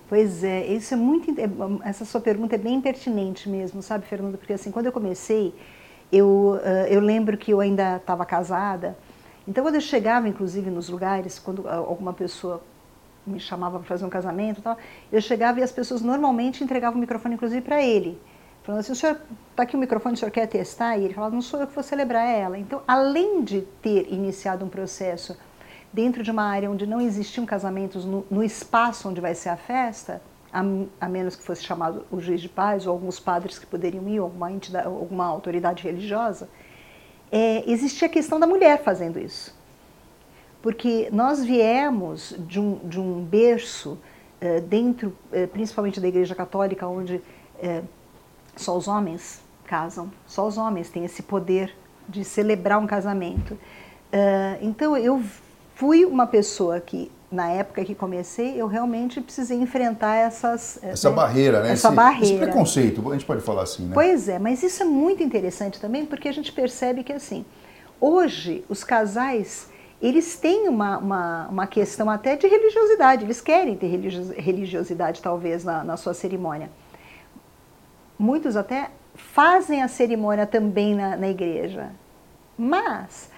Pois 0.08 0.42
é, 0.42 0.66
isso 0.68 0.94
é 0.94 0.96
muito. 0.96 1.34
Essa 1.84 2.06
sua 2.06 2.22
pergunta 2.22 2.54
é 2.54 2.58
bem 2.58 2.80
pertinente 2.80 3.46
mesmo, 3.46 3.82
sabe, 3.82 4.06
Fernando? 4.06 4.38
Porque 4.38 4.54
assim, 4.54 4.70
quando 4.70 4.86
eu 4.86 4.92
comecei, 4.92 5.54
eu, 6.10 6.58
eu 6.88 7.00
lembro 7.00 7.36
que 7.36 7.50
eu 7.50 7.60
ainda 7.60 7.96
estava 7.96 8.24
casada. 8.24 8.96
Então, 9.46 9.62
quando 9.62 9.74
eu 9.74 9.82
chegava, 9.82 10.26
inclusive, 10.26 10.70
nos 10.70 10.88
lugares, 10.88 11.38
quando 11.38 11.68
alguma 11.68 12.14
pessoa 12.14 12.62
me 13.26 13.40
chamava 13.40 13.78
para 13.78 13.88
fazer 13.88 14.04
um 14.04 14.10
casamento, 14.10 14.62
tal, 14.62 14.76
eu 15.10 15.20
chegava 15.20 15.60
e 15.60 15.62
as 15.62 15.72
pessoas 15.72 16.00
normalmente 16.00 16.62
entregavam 16.62 16.98
o 16.98 17.00
microfone, 17.00 17.34
inclusive, 17.34 17.60
para 17.60 17.82
ele. 17.82 18.20
Falando 18.62 18.80
assim, 18.80 18.92
o 18.92 18.96
senhor, 18.96 19.20
está 19.50 19.62
aqui 19.62 19.76
o 19.76 19.78
microfone, 19.78 20.14
o 20.14 20.18
senhor 20.18 20.30
quer 20.30 20.46
testar? 20.46 20.98
E 20.98 21.04
ele 21.04 21.14
falava, 21.14 21.34
não 21.34 21.42
sou 21.42 21.60
eu 21.60 21.66
que 21.66 21.74
vou 21.74 21.84
celebrar 21.84 22.26
ela. 22.28 22.58
Então, 22.58 22.82
além 22.86 23.42
de 23.42 23.62
ter 23.80 24.12
iniciado 24.12 24.64
um 24.64 24.68
processo 24.68 25.36
dentro 25.92 26.22
de 26.22 26.30
uma 26.30 26.42
área 26.42 26.70
onde 26.70 26.86
não 26.86 27.00
existiam 27.00 27.46
casamentos, 27.46 28.04
no, 28.04 28.26
no 28.30 28.42
espaço 28.42 29.08
onde 29.08 29.20
vai 29.20 29.34
ser 29.34 29.50
a 29.50 29.56
festa, 29.56 30.20
a, 30.52 30.62
a, 31.00 31.08
menos 31.08 31.36
que 31.36 31.42
fosse 31.42 31.62
chamado 31.62 32.04
o 32.10 32.20
juiz 32.20 32.40
de 32.40 32.48
paz 32.48 32.86
ou 32.86 32.92
alguns 32.92 33.20
padres 33.20 33.58
que 33.58 33.66
poderiam 33.66 34.08
ir, 34.08 34.18
alguma, 34.18 34.50
entidade, 34.50 34.86
alguma 34.86 35.26
autoridade 35.26 35.84
religiosa, 35.84 36.48
é, 37.30 37.70
existia 37.70 38.08
a 38.08 38.10
questão 38.10 38.38
da 38.38 38.46
mulher 38.46 38.82
fazendo 38.82 39.18
isso. 39.18 39.55
Porque 40.66 41.08
nós 41.12 41.44
viemos 41.44 42.34
de 42.40 42.58
um, 42.58 42.80
de 42.82 42.98
um 42.98 43.22
berço 43.22 43.96
é, 44.40 44.58
dentro, 44.58 45.16
é, 45.30 45.46
principalmente 45.46 46.00
da 46.00 46.08
Igreja 46.08 46.34
Católica, 46.34 46.88
onde 46.88 47.22
é, 47.62 47.82
só 48.56 48.76
os 48.76 48.88
homens 48.88 49.40
casam, 49.64 50.10
só 50.26 50.44
os 50.44 50.58
homens 50.58 50.90
têm 50.90 51.04
esse 51.04 51.22
poder 51.22 51.72
de 52.08 52.24
celebrar 52.24 52.80
um 52.80 52.86
casamento. 52.86 53.56
então 54.60 54.96
eu 54.96 55.22
fui 55.76 56.04
uma 56.04 56.26
pessoa 56.26 56.80
que 56.80 57.12
na 57.30 57.48
época 57.48 57.84
que 57.84 57.94
comecei, 57.94 58.60
eu 58.60 58.66
realmente 58.66 59.20
precisei 59.20 59.58
enfrentar 59.58 60.16
essas 60.16 60.82
essa 60.82 61.10
né, 61.10 61.14
barreira, 61.14 61.62
né? 61.62 61.70
Essa 61.70 61.88
esse, 61.88 61.96
barreira. 61.96 62.26
Esse 62.26 62.38
preconceito, 62.38 63.08
a 63.08 63.12
gente 63.12 63.24
pode 63.24 63.40
falar 63.40 63.62
assim, 63.62 63.84
né? 63.84 63.94
Pois 63.94 64.28
é, 64.28 64.40
mas 64.40 64.64
isso 64.64 64.82
é 64.82 64.86
muito 64.86 65.22
interessante 65.22 65.78
também, 65.78 66.04
porque 66.04 66.28
a 66.28 66.32
gente 66.32 66.50
percebe 66.50 67.04
que 67.04 67.12
assim, 67.12 67.44
hoje 68.00 68.64
os 68.68 68.82
casais 68.82 69.68
eles 70.00 70.36
têm 70.36 70.68
uma, 70.68 70.98
uma, 70.98 71.48
uma 71.48 71.66
questão 71.66 72.10
até 72.10 72.36
de 72.36 72.46
religiosidade, 72.46 73.24
eles 73.24 73.40
querem 73.40 73.76
ter 73.76 73.86
religiosidade 74.36 75.22
talvez 75.22 75.64
na, 75.64 75.82
na 75.82 75.96
sua 75.96 76.12
cerimônia. 76.12 76.70
Muitos 78.18 78.56
até 78.56 78.90
fazem 79.14 79.82
a 79.82 79.88
cerimônia 79.88 80.46
também 80.46 80.94
na, 80.94 81.16
na 81.16 81.28
igreja, 81.28 81.90
mas 82.58 83.30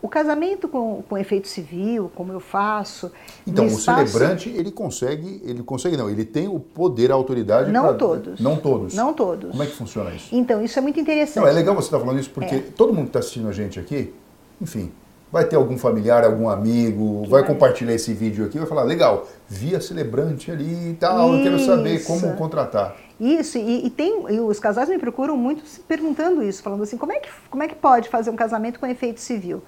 o 0.00 0.08
casamento 0.08 0.68
com, 0.68 1.02
com 1.08 1.18
efeito 1.18 1.48
civil, 1.48 2.10
como 2.14 2.32
eu 2.32 2.40
faço. 2.40 3.10
Então, 3.46 3.66
espaço... 3.66 4.04
o 4.04 4.06
celebrante, 4.06 4.48
ele 4.48 4.70
consegue, 4.70 5.42
ele 5.44 5.62
consegue 5.62 5.96
não, 5.96 6.08
ele 6.08 6.24
tem 6.24 6.46
o 6.46 6.60
poder, 6.60 7.10
a 7.10 7.14
autoridade. 7.14 7.70
Não 7.72 7.88
pra... 7.88 7.94
todos. 7.94 8.40
Não 8.40 8.56
todos. 8.56 8.94
Não 8.94 9.12
todos. 9.12 9.50
Como 9.50 9.62
é 9.62 9.66
que 9.66 9.74
funciona 9.74 10.10
isso? 10.14 10.34
Então, 10.34 10.62
isso 10.62 10.78
é 10.78 10.82
muito 10.82 11.00
interessante. 11.00 11.42
Não, 11.42 11.48
é 11.48 11.52
legal 11.52 11.74
você 11.74 11.86
estar 11.86 11.98
tá 11.98 12.04
falando 12.04 12.20
isso, 12.20 12.30
porque 12.30 12.54
é. 12.54 12.60
todo 12.60 12.92
mundo 12.92 13.04
que 13.04 13.08
está 13.10 13.18
assistindo 13.18 13.48
a 13.48 13.52
gente 13.52 13.80
aqui, 13.80 14.14
enfim, 14.60 14.92
vai 15.30 15.44
ter 15.44 15.56
algum 15.56 15.76
familiar, 15.76 16.24
algum 16.24 16.48
amigo, 16.48 17.20
vai, 17.22 17.42
vai 17.42 17.46
compartilhar 17.46 17.94
esse 17.94 18.12
vídeo 18.12 18.46
aqui, 18.46 18.58
vai 18.58 18.66
falar, 18.66 18.82
legal, 18.82 19.26
via 19.48 19.80
celebrante 19.80 20.50
ali 20.50 20.90
e 20.90 20.94
tal, 20.94 21.28
isso. 21.28 21.38
eu 21.38 21.42
quero 21.42 21.58
saber 21.60 22.04
como 22.04 22.34
contratar. 22.36 22.96
Isso, 23.20 23.58
e, 23.58 23.86
e, 23.86 23.90
tem, 23.90 24.24
e 24.30 24.40
os 24.40 24.60
casais 24.60 24.88
me 24.88 24.98
procuram 24.98 25.36
muito 25.36 25.62
perguntando 25.88 26.42
isso, 26.42 26.62
falando 26.62 26.84
assim, 26.84 26.96
como 26.96 27.12
é, 27.12 27.18
que, 27.18 27.28
como 27.50 27.62
é 27.62 27.68
que 27.68 27.74
pode 27.74 28.08
fazer 28.08 28.30
um 28.30 28.36
casamento 28.36 28.78
com 28.78 28.86
efeito 28.86 29.20
civil? 29.20 29.62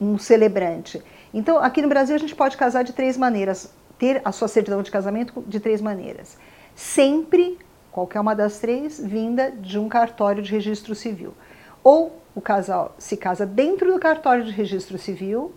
um 0.00 0.18
celebrante. 0.18 1.02
Então, 1.32 1.58
aqui 1.58 1.82
no 1.82 1.88
Brasil, 1.88 2.14
a 2.14 2.18
gente 2.18 2.34
pode 2.34 2.56
casar 2.56 2.82
de 2.82 2.92
três 2.92 3.16
maneiras, 3.16 3.72
ter 3.98 4.20
a 4.24 4.32
sua 4.32 4.48
certidão 4.48 4.82
de 4.82 4.90
casamento 4.90 5.42
de 5.46 5.60
três 5.60 5.80
maneiras. 5.80 6.36
Sempre, 6.74 7.58
qualquer 7.90 8.20
uma 8.20 8.34
das 8.34 8.58
três, 8.58 9.00
vinda 9.00 9.50
de 9.50 9.78
um 9.78 9.88
cartório 9.88 10.42
de 10.42 10.50
registro 10.50 10.94
civil. 10.94 11.34
Ou 11.84 12.18
o 12.34 12.40
casal 12.40 12.96
se 12.98 13.16
casa 13.16 13.46
dentro 13.46 13.92
do 13.92 14.00
cartório 14.00 14.44
de 14.44 14.50
registro 14.50 14.98
civil, 14.98 15.54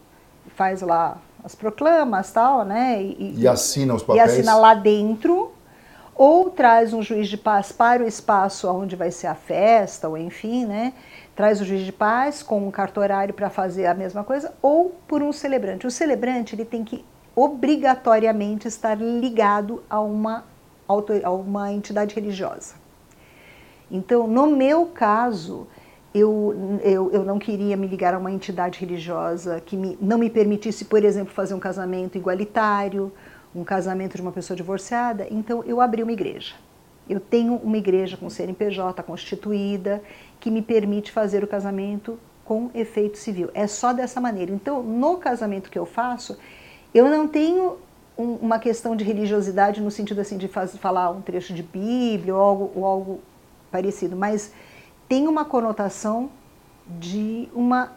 faz 0.56 0.82
lá 0.82 1.18
as 1.44 1.56
proclamas, 1.56 2.32
tal, 2.32 2.64
né? 2.64 3.02
E, 3.02 3.36
e 3.40 3.48
assina 3.48 3.96
os 3.96 4.04
papéis. 4.04 4.30
E 4.30 4.32
assina 4.32 4.56
lá 4.56 4.76
dentro, 4.76 5.52
ou 6.14 6.52
traz 6.52 6.94
um 6.94 7.02
juiz 7.02 7.28
de 7.30 7.38
paz 7.38 7.72
para 7.72 8.04
o 8.04 8.08
espaço 8.08 8.70
onde 8.70 8.96
vai 8.96 9.10
ser 9.10 9.28
a 9.28 9.36
festa, 9.36 10.08
ou 10.08 10.18
enfim, 10.18 10.66
né? 10.66 10.94
traz 11.38 11.62
o 11.62 11.66
juiz 11.66 11.86
de 11.86 11.92
paz 11.92 12.42
com 12.42 12.68
um 12.68 12.72
cartorário 12.72 13.32
para 13.32 13.48
fazer 13.48 13.86
a 13.86 13.94
mesma 13.94 14.24
coisa, 14.24 14.56
ou 14.60 14.96
por 15.08 15.22
um 15.22 15.32
celebrante. 15.32 15.86
O 15.86 15.92
celebrante 15.92 16.56
ele 16.56 16.66
tem 16.66 16.84
que 16.84 17.06
obrigatoriamente 17.36 18.68
estar 18.68 18.98
ligado 18.98 19.84
a 19.88 20.02
uma, 20.02 20.44
a 21.24 21.32
uma 21.32 21.72
entidade 21.72 22.16
religiosa. 22.16 22.74
Então, 23.92 24.26
no 24.26 24.48
meu 24.48 24.88
caso, 24.88 25.68
eu, 26.18 26.80
eu, 26.84 27.12
eu 27.12 27.24
não 27.24 27.38
queria 27.38 27.78
me 27.78 27.88
ligar 27.88 28.14
a 28.14 28.18
uma 28.18 28.32
entidade 28.32 28.80
religiosa 28.80 29.62
que 29.62 29.76
me, 29.76 29.98
não 30.02 30.18
me 30.18 30.30
permitisse, 30.30 30.86
por 30.86 31.04
exemplo, 31.04 31.34
fazer 31.34 31.54
um 31.54 31.60
casamento 31.60 32.18
igualitário, 32.18 33.12
um 33.54 33.64
casamento 33.64 34.16
de 34.16 34.22
uma 34.22 34.32
pessoa 34.32 34.56
divorciada, 34.56 35.28
então 35.30 35.64
eu 35.64 35.82
abri 35.82 36.04
uma 36.04 36.12
igreja. 36.12 36.56
Eu 37.10 37.20
tenho 37.20 37.56
uma 37.56 37.78
igreja 37.78 38.18
com 38.18 38.30
CNPJ 38.30 39.02
constituída 39.04 40.02
que 40.40 40.52
me 40.52 40.62
permite 40.62 41.12
fazer 41.12 41.44
o 41.44 41.48
casamento 41.48 42.20
com 42.44 42.70
efeito 42.74 43.18
civil. 43.18 43.50
É 43.54 43.68
só 43.68 43.94
dessa 43.94 44.20
maneira. 44.20 44.52
Então, 44.52 44.84
no 44.84 45.18
casamento 45.18 45.70
que 45.70 45.80
eu 45.80 45.86
faço, 45.86 46.38
eu 46.94 47.10
não 47.10 47.28
tenho 47.28 47.78
um, 48.18 48.34
uma 48.36 48.60
questão 48.60 48.96
de 48.96 49.04
religiosidade 49.04 49.82
no 49.82 49.92
sentido 49.92 50.20
assim 50.20 50.38
de 50.38 50.48
faz, 50.48 50.76
falar 50.78 51.12
um 51.12 51.22
trecho 51.22 51.54
de 51.54 51.64
Bíblia 51.64 52.36
ou 52.36 52.42
algo, 52.42 52.72
ou 52.76 52.86
algo 52.86 53.22
parecido, 53.72 54.16
mas 54.16 54.52
tem 55.08 55.28
uma 55.28 55.46
conotação 55.46 56.30
de 56.88 57.50
uma 57.54 57.94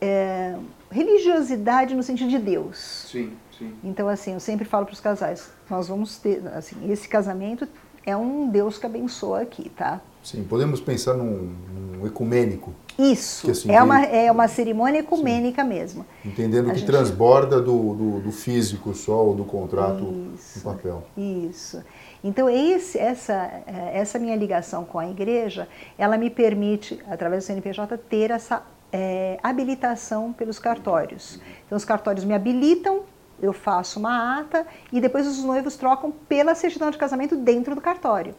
é, 0.00 0.56
religiosidade 0.90 1.94
no 1.94 2.02
sentido 2.02 2.30
de 2.30 2.38
Deus. 2.38 3.08
Sim, 3.10 3.32
sim. 3.56 3.74
Então, 3.82 4.08
assim, 4.08 4.34
eu 4.34 4.40
sempre 4.40 4.64
falo 4.64 4.86
para 4.86 4.92
os 4.92 5.00
casais, 5.00 5.50
nós 5.68 5.88
vamos 5.88 6.18
ter, 6.18 6.46
assim, 6.48 6.90
esse 6.90 7.08
casamento 7.08 7.66
é 8.04 8.16
um 8.16 8.48
Deus 8.48 8.78
que 8.78 8.86
abençoa 8.86 9.40
aqui, 9.40 9.70
tá? 9.70 10.00
Sim, 10.24 10.42
podemos 10.42 10.80
pensar 10.80 11.12
num, 11.12 11.54
num 11.74 12.06
ecumênico. 12.06 12.72
Isso, 12.98 13.50
assim, 13.50 13.70
é, 13.70 13.82
uma, 13.82 14.02
é 14.04 14.32
uma 14.32 14.48
cerimônia 14.48 15.00
ecumênica 15.00 15.62
sim. 15.62 15.68
mesmo. 15.68 16.06
Entendendo 16.24 16.70
a 16.70 16.72
que 16.72 16.78
gente... 16.78 16.86
transborda 16.86 17.60
do, 17.60 17.94
do, 17.94 18.20
do, 18.20 18.32
físico 18.32 18.94
só, 18.94 19.22
ou 19.22 19.34
do 19.34 19.44
contrato 19.44 20.32
isso, 20.34 20.58
no 20.58 20.72
papel. 20.72 21.02
Isso. 21.16 21.84
Então, 22.22 22.48
esse, 22.48 22.98
essa, 22.98 23.34
é, 23.66 23.98
essa 23.98 24.18
minha 24.18 24.34
ligação 24.34 24.84
com 24.84 24.98
a 24.98 25.06
igreja, 25.08 25.68
ela 25.98 26.16
me 26.16 26.30
permite, 26.30 26.98
através 27.06 27.44
do 27.44 27.46
CNPJ, 27.46 27.98
ter 27.98 28.30
essa 28.30 28.62
é, 28.90 29.38
habilitação 29.42 30.32
pelos 30.32 30.58
cartórios. 30.58 31.38
Então, 31.66 31.76
os 31.76 31.84
cartórios 31.84 32.24
me 32.24 32.32
habilitam, 32.32 33.02
eu 33.42 33.52
faço 33.52 33.98
uma 33.98 34.38
ata 34.38 34.66
e 34.90 35.02
depois 35.02 35.26
os 35.26 35.44
noivos 35.44 35.76
trocam 35.76 36.10
pela 36.10 36.54
certidão 36.54 36.90
de 36.90 36.96
casamento 36.96 37.36
dentro 37.36 37.74
do 37.74 37.80
cartório, 37.80 38.34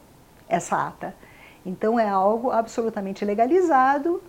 essa 0.49 0.87
ata. 0.87 1.13
Então 1.65 1.99
é 1.99 2.07
algo 2.07 2.51
absolutamente 2.51 3.25
legalizado. 3.25 4.21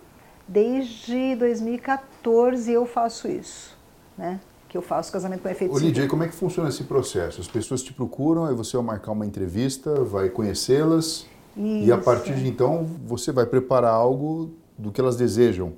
Desde 0.47 1.35
2014 1.35 2.71
eu 2.71 2.85
faço 2.85 3.27
isso, 3.27 3.77
né? 4.17 4.39
Que 4.67 4.77
eu 4.77 4.81
faço 4.81 5.11
casamento 5.11 5.41
com 5.41 5.49
efeito 5.49 5.77
Lídia, 5.77 6.07
como 6.07 6.23
é 6.23 6.27
que 6.27 6.35
funciona 6.35 6.69
esse 6.69 6.83
processo? 6.83 7.39
As 7.39 7.47
pessoas 7.47 7.83
te 7.83 7.93
procuram, 7.93 8.45
aí 8.45 8.55
você 8.55 8.75
vai 8.77 8.85
marcar 8.85 9.11
uma 9.11 9.25
entrevista, 9.25 10.03
vai 10.03 10.29
conhecê-las 10.29 11.25
e 11.55 11.91
a 11.91 11.97
partir 11.97 12.35
de 12.35 12.47
então 12.47 12.85
você 13.05 13.31
vai 13.31 13.45
preparar 13.45 13.93
algo 13.93 14.51
do 14.77 14.91
que 14.91 15.01
elas 15.01 15.15
desejam. 15.15 15.73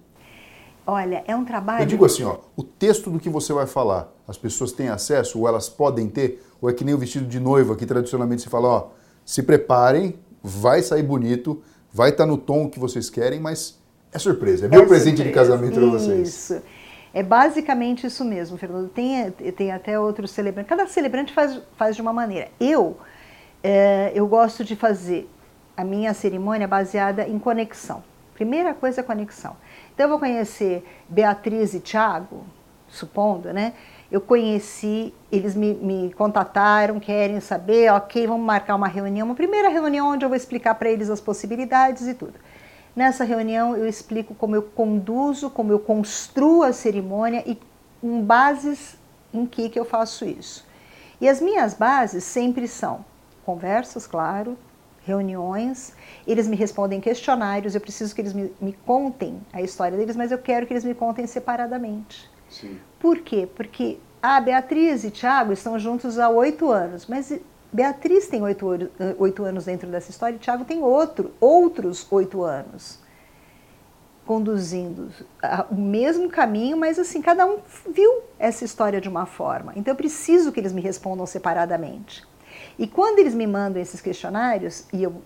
Olha, 0.85 1.23
é 1.27 1.35
um 1.35 1.45
trabalho. 1.45 1.83
Eu 1.83 1.87
digo 1.87 2.03
assim, 2.03 2.23
ó, 2.23 2.37
o 2.55 2.63
texto 2.63 3.11
do 3.11 3.19
que 3.19 3.29
você 3.29 3.53
vai 3.53 3.67
falar, 3.67 4.11
as 4.27 4.37
pessoas 4.37 4.71
têm 4.71 4.89
acesso 4.89 5.39
ou 5.39 5.47
elas 5.47 5.69
podem 5.69 6.09
ter, 6.09 6.43
ou 6.59 6.69
é 6.69 6.73
que 6.73 6.83
nem 6.83 6.95
o 6.95 6.97
vestido 6.97 7.27
de 7.27 7.39
noiva 7.39 7.75
que 7.75 7.85
tradicionalmente 7.85 8.41
se 8.41 8.49
fala, 8.49 8.67
ó, 8.67 8.87
se 9.23 9.43
preparem, 9.43 10.19
vai 10.43 10.81
sair 10.81 11.03
bonito, 11.03 11.61
vai 11.91 12.09
estar 12.09 12.23
tá 12.23 12.29
no 12.29 12.37
tom 12.37 12.69
que 12.69 12.79
vocês 12.79 13.09
querem, 13.09 13.39
mas 13.39 13.79
é 14.11 14.19
surpresa. 14.19 14.65
É 14.65 14.69
meu 14.69 14.83
é 14.83 14.85
presente 14.85 15.17
surpresa. 15.17 15.29
de 15.29 15.33
casamento 15.33 15.73
para 15.73 15.89
vocês. 15.89 16.27
Isso. 16.27 16.61
É 17.13 17.23
basicamente 17.23 18.05
isso 18.05 18.23
mesmo, 18.23 18.57
Fernando. 18.57 18.89
Tem, 18.89 19.31
tem 19.31 19.71
até 19.71 19.99
outros 19.99 20.31
celebrantes. 20.31 20.69
Cada 20.69 20.85
celebrante 20.87 21.33
faz, 21.33 21.59
faz 21.75 21.95
de 21.95 22.01
uma 22.01 22.13
maneira. 22.13 22.49
Eu, 22.59 22.97
é, 23.63 24.11
eu 24.13 24.27
gosto 24.27 24.63
de 24.63 24.75
fazer 24.75 25.29
a 25.75 25.83
minha 25.83 26.13
cerimônia 26.13 26.67
baseada 26.67 27.27
em 27.27 27.39
conexão. 27.39 28.03
Primeira 28.35 28.73
coisa 28.73 29.01
é 29.01 29.03
conexão. 29.03 29.55
Então 29.93 30.05
eu 30.05 30.09
vou 30.09 30.19
conhecer 30.19 30.85
Beatriz 31.09 31.73
e 31.73 31.79
Tiago, 31.79 32.45
supondo, 32.87 33.51
né? 33.51 33.73
Eu 34.11 34.19
conheci, 34.19 35.13
eles 35.31 35.55
me, 35.55 35.73
me, 35.75 36.13
contataram, 36.13 36.99
querem 36.99 37.39
saber, 37.39 37.91
ok, 37.91 38.25
vamos 38.25 38.45
marcar 38.45 38.75
uma 38.75 38.87
reunião, 38.87 39.27
uma 39.27 39.35
primeira 39.35 39.69
reunião 39.69 40.09
onde 40.09 40.25
eu 40.25 40.29
vou 40.29 40.35
explicar 40.35 40.75
para 40.75 40.89
eles 40.89 41.09
as 41.09 41.21
possibilidades 41.21 42.07
e 42.07 42.13
tudo. 42.15 42.33
Nessa 42.95 43.23
reunião 43.23 43.77
eu 43.77 43.87
explico 43.87 44.33
como 44.33 44.55
eu 44.55 44.63
conduzo, 44.63 45.49
como 45.49 45.71
eu 45.71 45.79
construo 45.79 46.63
a 46.63 46.73
cerimônia 46.73 47.43
e 47.45 47.59
com 48.01 48.21
bases 48.21 48.97
em 49.31 49.45
que, 49.45 49.69
que 49.69 49.79
eu 49.79 49.85
faço 49.85 50.25
isso. 50.25 50.65
E 51.21 51.29
as 51.29 51.39
minhas 51.39 51.75
bases 51.75 52.23
sempre 52.23 52.67
são 52.67 53.05
conversas, 53.45 54.07
claro, 54.07 54.57
reuniões, 55.05 55.93
eles 56.25 56.47
me 56.47 56.55
respondem 56.55 56.99
questionários, 56.99 57.75
eu 57.75 57.81
preciso 57.81 58.13
que 58.15 58.21
eles 58.21 58.33
me, 58.33 58.51
me 58.59 58.73
contem 58.73 59.39
a 59.53 59.61
história 59.61 59.97
deles, 59.97 60.15
mas 60.15 60.31
eu 60.31 60.37
quero 60.37 60.65
que 60.65 60.73
eles 60.73 60.83
me 60.83 60.95
contem 60.95 61.27
separadamente. 61.27 62.29
Por 62.99 63.19
quê? 63.19 63.47
Porque 63.55 63.99
Ah, 64.21 64.41
Beatriz 64.41 65.03
e 65.05 65.11
Tiago 65.11 65.53
estão 65.53 65.79
juntos 65.79 66.19
há 66.19 66.27
oito 66.27 66.69
anos, 66.69 67.05
mas 67.07 67.39
Beatriz 67.71 68.27
tem 68.27 68.41
oito, 68.41 68.67
oito 69.17 69.43
anos 69.43 69.65
dentro 69.65 69.87
dessa 69.89 70.11
história 70.11 70.35
e 70.35 70.39
Tiago 70.39 70.65
tem 70.65 70.81
outro, 70.83 71.31
outros 71.39 72.05
oito 72.11 72.43
anos 72.43 72.99
conduzindo 74.29 75.09
o 75.71 75.75
mesmo 75.75 76.29
caminho, 76.29 76.77
mas 76.77 76.99
assim, 76.99 77.19
cada 77.19 77.47
um 77.47 77.57
viu 77.91 78.21
essa 78.37 78.63
história 78.63 79.01
de 79.01 79.09
uma 79.09 79.25
forma. 79.25 79.73
Então 79.75 79.91
eu 79.91 79.95
preciso 79.95 80.51
que 80.51 80.59
eles 80.59 80.71
me 80.71 80.81
respondam 80.81 81.25
separadamente. 81.25 82.23
E 82.77 82.85
quando 82.85 83.17
eles 83.17 83.33
me 83.33 83.47
mandam 83.47 83.81
esses 83.81 83.99
questionários 84.01 84.85
e 84.93 85.01
eu 85.01 85.23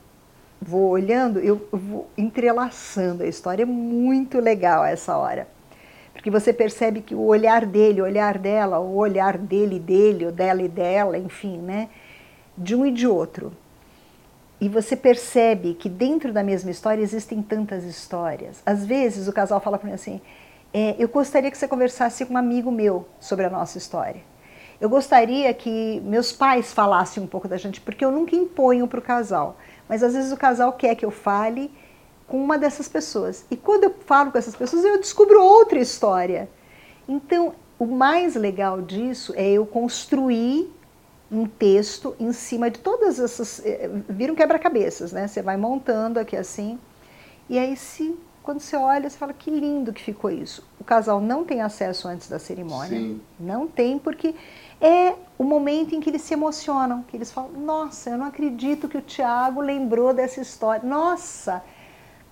vou 0.61 0.89
olhando, 0.89 1.37
eu 1.39 1.67
vou 1.69 2.07
entrelaçando 2.17 3.23
a 3.23 3.27
história, 3.27 3.63
é 3.63 3.65
muito 3.65 4.39
legal 4.39 4.85
essa 4.85 5.17
hora. 5.17 5.49
Porque 6.13 6.29
você 6.29 6.53
percebe 6.53 7.01
que 7.01 7.15
o 7.15 7.25
olhar 7.25 7.65
dele, 7.65 8.01
o 8.01 8.05
olhar 8.05 8.38
dela, 8.38 8.79
o 8.79 8.96
olhar 8.96 9.38
dele 9.38 9.79
dele, 9.79 10.27
o 10.27 10.32
dela 10.32 10.62
e 10.62 10.67
dela, 10.67 11.17
enfim, 11.17 11.58
né? 11.58 11.89
De 12.58 12.75
um 12.75 12.86
e 12.86 12.91
de 12.91 13.08
outro 13.08 13.51
e 14.63 14.70
você 14.70 14.96
percebe 14.96 15.74
que 15.74 15.89
dentro 15.89 16.32
da 16.32 16.41
mesma 16.41 16.72
história 16.72 17.01
existem 17.01 17.41
tantas 17.41 17.84
histórias. 17.84 18.63
Às 18.65 18.86
vezes 18.86 19.27
o 19.27 19.34
casal 19.34 19.60
fala 19.60 19.77
para 19.77 19.89
mim 19.89 19.93
assim: 19.93 20.22
é, 20.74 20.96
eu 20.98 21.10
gostaria 21.10 21.51
que 21.51 21.58
você 21.58 21.67
conversasse 21.67 22.25
com 22.25 22.36
um 22.36 22.38
amigo 22.38 22.72
meu 22.72 23.05
sobre 23.20 23.46
a 23.46 23.50
nossa 23.50 23.77
história. 23.77 24.22
Eu 24.79 24.88
gostaria 24.88 25.53
que 25.53 26.01
meus 26.05 26.32
pais 26.32 26.72
falassem 26.72 27.22
um 27.22 27.27
pouco 27.27 27.46
da 27.46 27.58
gente, 27.58 27.82
porque 27.82 28.05
eu 28.05 28.12
nunca 28.12 28.38
imponho 28.38 28.88
para 28.88 29.00
o 29.00 29.01
casal. 29.01 29.58
Mas 29.89 30.01
às 30.01 30.13
vezes 30.13 30.32
o 30.32 30.38
casal 30.38 30.72
quer 30.72 30.96
que 30.96 31.03
eu 31.03 31.12
fale 31.12 31.70
com 32.27 32.43
uma 32.43 32.57
dessas 32.57 32.87
pessoas. 32.87 33.45
E 33.49 33.57
quando 33.57 33.85
eu 33.85 33.95
falo 34.05 34.31
com 34.31 34.37
essas 34.37 34.55
pessoas, 34.55 34.83
eu 34.83 34.99
descubro 34.99 35.41
outra 35.41 35.79
história. 35.79 36.49
Então, 37.07 37.53
o 37.77 37.85
mais 37.85 38.35
legal 38.35 38.81
disso 38.81 39.33
é 39.35 39.51
eu 39.51 39.65
construir 39.65 40.71
um 41.31 41.47
texto 41.47 42.15
em 42.19 42.31
cima 42.31 42.69
de 42.69 42.79
todas 42.79 43.19
essas. 43.19 43.61
Eh, 43.65 43.89
viram 44.07 44.35
quebra-cabeças, 44.35 45.11
né? 45.11 45.27
Você 45.27 45.41
vai 45.41 45.57
montando 45.57 46.19
aqui 46.19 46.37
assim. 46.37 46.79
E 47.49 47.57
aí, 47.57 47.75
se, 47.75 48.15
quando 48.43 48.59
você 48.59 48.75
olha, 48.75 49.09
você 49.09 49.17
fala 49.17 49.33
que 49.33 49.49
lindo 49.49 49.91
que 49.91 50.01
ficou 50.01 50.29
isso. 50.29 50.63
O 50.79 50.83
casal 50.83 51.19
não 51.19 51.43
tem 51.43 51.61
acesso 51.61 52.07
antes 52.07 52.29
da 52.29 52.37
cerimônia. 52.37 52.99
Sim. 52.99 53.21
Não 53.39 53.67
tem, 53.67 53.97
porque 53.97 54.35
é 54.79 55.15
o 55.37 55.43
momento 55.43 55.95
em 55.95 55.99
que 55.99 56.09
eles 56.09 56.21
se 56.21 56.33
emocionam, 56.33 57.03
que 57.03 57.17
eles 57.17 57.31
falam: 57.31 57.51
Nossa, 57.51 58.11
eu 58.11 58.17
não 58.17 58.27
acredito 58.27 58.87
que 58.87 58.97
o 58.97 59.01
Tiago 59.01 59.59
lembrou 59.59 60.13
dessa 60.13 60.39
história. 60.39 60.87
Nossa! 60.87 61.63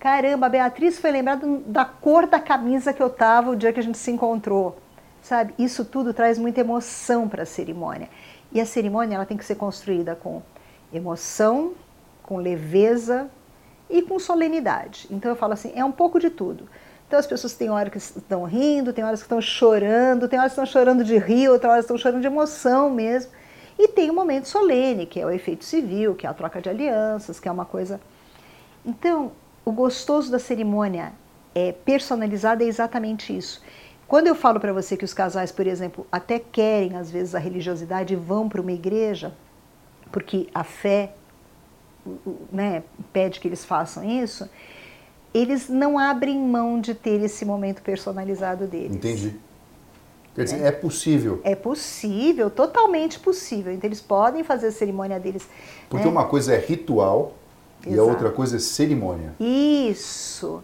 Caramba, 0.02 0.46
a 0.46 0.48
Beatriz 0.48 0.98
foi 0.98 1.12
lembrada 1.12 1.46
da 1.64 1.84
cor 1.84 2.26
da 2.26 2.40
camisa 2.40 2.92
que 2.92 3.00
eu 3.00 3.08
tava 3.08 3.52
o 3.52 3.56
dia 3.56 3.72
que 3.72 3.78
a 3.78 3.82
gente 3.84 3.96
se 3.96 4.10
encontrou. 4.10 4.76
Sabe? 5.22 5.54
Isso 5.56 5.84
tudo 5.84 6.12
traz 6.12 6.40
muita 6.40 6.60
emoção 6.60 7.28
para 7.28 7.44
a 7.44 7.46
cerimônia. 7.46 8.08
E 8.50 8.60
a 8.60 8.66
cerimônia 8.66 9.14
ela 9.14 9.24
tem 9.24 9.36
que 9.36 9.44
ser 9.44 9.54
construída 9.54 10.16
com 10.16 10.42
emoção, 10.92 11.74
com 12.20 12.38
leveza 12.38 13.30
e 13.88 14.02
com 14.02 14.18
solenidade. 14.18 15.06
Então 15.08 15.30
eu 15.30 15.36
falo 15.36 15.52
assim, 15.52 15.70
é 15.76 15.84
um 15.84 15.92
pouco 15.92 16.18
de 16.18 16.30
tudo. 16.30 16.68
Então 17.06 17.16
as 17.16 17.26
pessoas 17.28 17.54
têm 17.54 17.70
horas 17.70 17.92
que 17.92 17.98
estão 17.98 18.42
rindo, 18.42 18.92
tem 18.92 19.04
horas 19.04 19.20
que 19.20 19.26
estão 19.26 19.40
chorando, 19.40 20.26
tem 20.26 20.36
horas 20.36 20.50
que 20.50 20.60
estão 20.60 20.66
chorando 20.66 21.04
de 21.04 21.16
rir, 21.16 21.48
outras 21.48 21.70
horas 21.70 21.84
estão 21.84 21.96
chorando 21.96 22.22
de 22.22 22.26
emoção 22.26 22.90
mesmo. 22.90 23.30
E 23.78 23.86
tem 23.86 24.10
o 24.10 24.12
um 24.12 24.16
momento 24.16 24.48
solene, 24.48 25.06
que 25.06 25.20
é 25.20 25.24
o 25.24 25.30
efeito 25.30 25.64
civil, 25.64 26.16
que 26.16 26.26
é 26.26 26.28
a 26.28 26.34
troca 26.34 26.60
de 26.60 26.68
alianças, 26.68 27.38
que 27.38 27.48
é 27.48 27.52
uma 27.52 27.64
coisa. 27.64 28.00
Então, 28.84 29.30
o 29.64 29.72
gostoso 29.72 30.30
da 30.30 30.38
cerimônia 30.38 31.12
é 31.54 31.72
personalizada 31.72 32.64
é 32.64 32.66
exatamente 32.66 33.36
isso. 33.36 33.62
Quando 34.08 34.26
eu 34.26 34.34
falo 34.34 34.60
para 34.60 34.72
você 34.72 34.96
que 34.96 35.04
os 35.04 35.14
casais, 35.14 35.50
por 35.50 35.66
exemplo, 35.66 36.06
até 36.10 36.38
querem 36.38 36.96
às 36.96 37.10
vezes 37.10 37.34
a 37.34 37.38
religiosidade 37.38 38.12
e 38.12 38.16
vão 38.16 38.48
para 38.48 38.60
uma 38.60 38.72
igreja, 38.72 39.32
porque 40.10 40.48
a 40.54 40.64
fé 40.64 41.14
né, 42.50 42.82
pede 43.12 43.40
que 43.40 43.48
eles 43.48 43.64
façam 43.64 44.04
isso, 44.04 44.48
eles 45.32 45.68
não 45.68 45.98
abrem 45.98 46.38
mão 46.38 46.80
de 46.80 46.94
ter 46.94 47.22
esse 47.22 47.44
momento 47.44 47.80
personalizado 47.80 48.66
deles. 48.66 48.96
Entendi. 48.96 49.36
Quer 50.34 50.44
dizer, 50.44 50.62
é, 50.62 50.68
é 50.68 50.72
possível. 50.72 51.40
É 51.44 51.54
possível, 51.54 52.50
totalmente 52.50 53.18
possível. 53.18 53.72
Então 53.72 53.88
eles 53.88 54.00
podem 54.00 54.42
fazer 54.42 54.68
a 54.68 54.72
cerimônia 54.72 55.20
deles. 55.20 55.46
Porque 55.88 56.04
né? 56.04 56.10
uma 56.10 56.26
coisa 56.26 56.54
é 56.54 56.58
ritual 56.58 57.34
Exato. 57.86 57.94
e 57.94 57.98
a 57.98 58.02
outra 58.02 58.30
coisa 58.30 58.56
é 58.56 58.58
cerimônia. 58.58 59.34
Isso. 59.38 60.62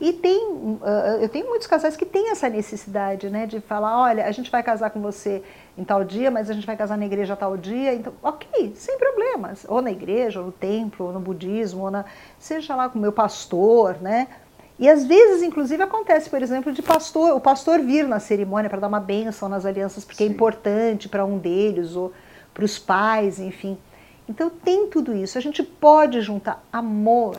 E 0.00 0.14
tem, 0.14 0.46
uh, 0.46 0.80
eu 1.20 1.28
tenho 1.28 1.46
muitos 1.46 1.66
casais 1.66 1.94
que 1.94 2.06
têm 2.06 2.30
essa 2.30 2.48
necessidade, 2.48 3.28
né, 3.28 3.46
de 3.46 3.60
falar, 3.60 4.00
olha, 4.00 4.24
a 4.24 4.32
gente 4.32 4.50
vai 4.50 4.62
casar 4.62 4.90
com 4.90 5.00
você 5.00 5.42
em 5.76 5.84
tal 5.84 6.02
dia, 6.02 6.30
mas 6.30 6.48
a 6.48 6.54
gente 6.54 6.66
vai 6.66 6.74
casar 6.74 6.96
na 6.96 7.04
igreja 7.04 7.36
tal 7.36 7.54
dia, 7.54 7.94
então, 7.94 8.14
ok, 8.22 8.72
sem 8.76 8.96
problemas, 8.96 9.66
ou 9.68 9.82
na 9.82 9.90
igreja, 9.90 10.40
ou 10.40 10.46
no 10.46 10.52
templo, 10.52 11.06
ou 11.06 11.12
no 11.12 11.20
budismo, 11.20 11.84
ou 11.84 11.90
na, 11.90 12.06
seja 12.38 12.74
lá 12.74 12.88
com 12.88 12.98
o 12.98 13.02
meu 13.02 13.12
pastor, 13.12 13.96
né, 14.00 14.28
e 14.78 14.88
às 14.88 15.04
vezes, 15.04 15.42
inclusive, 15.42 15.82
acontece, 15.82 16.30
por 16.30 16.40
exemplo, 16.42 16.72
de 16.72 16.80
pastor, 16.80 17.36
o 17.36 17.40
pastor 17.40 17.80
vir 17.80 18.08
na 18.08 18.18
cerimônia 18.18 18.70
para 18.70 18.80
dar 18.80 18.88
uma 18.88 19.00
bênção 19.00 19.46
nas 19.46 19.66
alianças, 19.66 20.06
porque 20.06 20.22
é 20.22 20.26
Sim. 20.26 20.32
é 20.32 20.34
importante 20.34 21.06
para 21.06 21.22
um 21.22 21.36
deles, 21.36 21.94
ou 21.94 22.10
para 22.54 22.64
os 22.64 22.78
pais, 22.78 23.38
enfim. 23.38 23.76
Então 24.30 24.48
tem 24.48 24.88
tudo 24.88 25.14
isso. 25.14 25.36
A 25.36 25.40
gente 25.40 25.62
pode 25.62 26.22
juntar 26.22 26.64
amor 26.72 27.36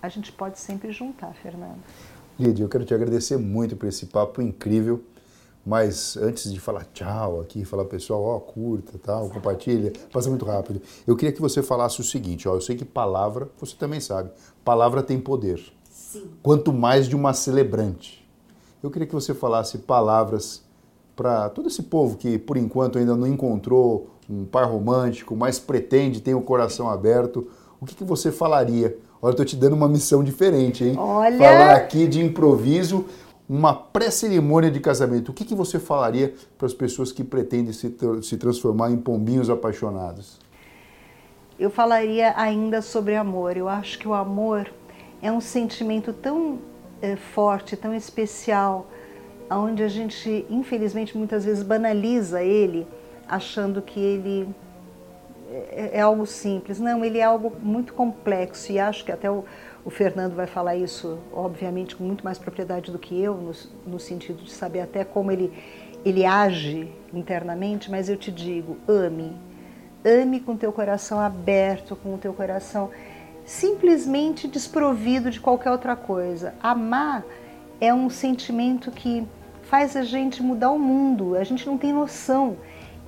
a 0.00 0.08
gente 0.08 0.30
pode 0.32 0.58
sempre 0.58 0.92
juntar, 0.92 1.34
Fernando. 1.42 1.78
Lídia, 2.38 2.62
eu 2.62 2.68
quero 2.68 2.84
te 2.84 2.94
agradecer 2.94 3.36
muito 3.36 3.76
por 3.76 3.88
esse 3.88 4.06
papo 4.06 4.40
incrível. 4.40 5.02
Mas 5.66 6.16
antes 6.16 6.50
de 6.50 6.58
falar 6.58 6.86
tchau 6.94 7.40
aqui, 7.40 7.64
falar 7.64 7.84
pessoal, 7.84 8.22
ó, 8.22 8.38
curta, 8.38 8.96
tal, 8.96 9.28
compartilha, 9.28 9.92
passa 10.10 10.30
muito 10.30 10.44
rápido. 10.44 10.80
Eu 11.06 11.14
queria 11.14 11.32
que 11.32 11.42
você 11.42 11.62
falasse 11.62 12.00
o 12.00 12.04
seguinte, 12.04 12.48
ó, 12.48 12.54
eu 12.54 12.60
sei 12.60 12.74
que 12.74 12.86
palavra, 12.86 13.50
você 13.60 13.76
também 13.76 14.00
sabe, 14.00 14.30
palavra 14.64 15.02
tem 15.02 15.20
poder. 15.20 15.60
Sim. 15.90 16.30
Quanto 16.42 16.72
mais 16.72 17.06
de 17.06 17.14
uma 17.14 17.34
celebrante. 17.34 18.26
Eu 18.82 18.90
queria 18.90 19.06
que 19.06 19.14
você 19.14 19.34
falasse 19.34 19.78
palavras 19.78 20.62
para 21.14 21.50
todo 21.50 21.68
esse 21.68 21.82
povo 21.82 22.16
que 22.16 22.38
por 22.38 22.56
enquanto 22.56 22.96
ainda 22.96 23.14
não 23.14 23.26
encontrou 23.26 24.08
um 24.28 24.44
par 24.44 24.66
romântico, 24.66 25.34
mas 25.36 25.58
pretende, 25.58 26.20
tem 26.20 26.34
o 26.34 26.42
coração 26.42 26.88
aberto. 26.88 27.48
O 27.80 27.86
que, 27.86 27.94
que 27.94 28.04
você 28.04 28.30
falaria 28.30 28.96
Olha, 29.20 29.32
eu 29.32 29.36
tô 29.36 29.44
te 29.44 29.56
dando 29.56 29.74
uma 29.74 29.88
missão 29.88 30.22
diferente, 30.22 30.84
hein? 30.84 30.94
Olha! 30.96 31.38
Falar 31.38 31.74
aqui 31.74 32.06
de 32.06 32.20
improviso 32.24 33.04
uma 33.48 33.74
pré-cerimônia 33.74 34.70
de 34.70 34.78
casamento. 34.78 35.30
O 35.30 35.34
que, 35.34 35.44
que 35.44 35.54
você 35.54 35.78
falaria 35.78 36.34
para 36.56 36.66
as 36.66 36.74
pessoas 36.74 37.10
que 37.10 37.24
pretendem 37.24 37.72
se, 37.72 37.96
se 38.22 38.36
transformar 38.36 38.90
em 38.90 38.96
pombinhos 38.96 39.50
apaixonados? 39.50 40.38
Eu 41.58 41.70
falaria 41.70 42.34
ainda 42.36 42.80
sobre 42.80 43.16
amor. 43.16 43.56
Eu 43.56 43.68
acho 43.68 43.98
que 43.98 44.06
o 44.06 44.14
amor 44.14 44.70
é 45.20 45.32
um 45.32 45.40
sentimento 45.40 46.12
tão 46.12 46.58
é, 47.02 47.16
forte, 47.16 47.76
tão 47.76 47.94
especial, 47.94 48.86
onde 49.50 49.82
a 49.82 49.88
gente, 49.88 50.46
infelizmente, 50.48 51.16
muitas 51.16 51.44
vezes 51.44 51.64
banaliza 51.64 52.42
ele, 52.42 52.86
achando 53.28 53.82
que 53.82 54.00
ele 54.00 54.48
é, 55.50 55.90
é, 55.94 56.00
algo 56.00 56.26
simples. 56.26 56.78
Não, 56.78 57.04
ele 57.04 57.18
é 57.18 57.24
algo 57.24 57.52
muito 57.60 57.94
complexo 57.94 58.72
e 58.72 58.78
acho 58.78 59.04
que 59.04 59.12
até 59.12 59.30
o, 59.30 59.44
o, 59.84 59.90
Fernando 59.90 60.34
vai 60.34 60.46
falar 60.46 60.76
isso, 60.76 61.18
obviamente, 61.32 61.96
com 61.96 62.04
muito 62.04 62.24
mais 62.24 62.38
propriedade 62.38 62.90
do 62.90 62.98
que 62.98 63.20
eu, 63.20 63.34
no, 63.34 63.52
no 63.86 63.98
sentido 63.98 64.42
de 64.42 64.50
saber 64.50 64.80
até 64.80 65.04
como 65.04 65.30
ele, 65.30 65.52
ele 66.04 66.24
age 66.24 66.92
internamente, 67.12 67.90
mas 67.90 68.08
eu 68.08 68.16
te 68.16 68.30
digo, 68.30 68.76
ame. 68.86 69.36
Ame 70.04 70.40
com 70.40 70.56
teu 70.56 70.72
coração 70.72 71.18
aberto, 71.18 71.96
com 71.96 72.14
o 72.14 72.18
teu 72.18 72.32
coração 72.32 72.90
simplesmente 73.48 74.46
desprovido 74.46 75.30
de 75.30 75.40
qualquer 75.40 75.70
outra 75.70 75.96
coisa. 75.96 76.54
Amar 76.62 77.24
é 77.80 77.92
um 77.94 78.10
sentimento 78.10 78.90
que 78.90 79.26
faz 79.62 79.96
a 79.96 80.02
gente 80.02 80.42
mudar 80.42 80.70
o 80.70 80.78
mundo. 80.78 81.34
A 81.34 81.42
gente 81.44 81.66
não 81.66 81.78
tem 81.78 81.90
noção 81.90 82.58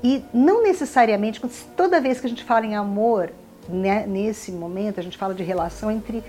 e 0.03 0.23
não 0.33 0.63
necessariamente, 0.63 1.41
toda 1.77 2.01
vez 2.01 2.21
que 2.21 2.27
a 2.27 2.31
gente 2.31 2.45
fala 2.45 2.65
em 2.65 2.75
amor, 2.75 3.31
né, 3.69 4.07
nesse 4.07 4.51
momento, 4.51 4.99
a 4.99 5.03
gente 5.03 5.19
fala 5.19 5.35
de 5.35 5.43
relação 5.43 5.91
entre 5.91 6.25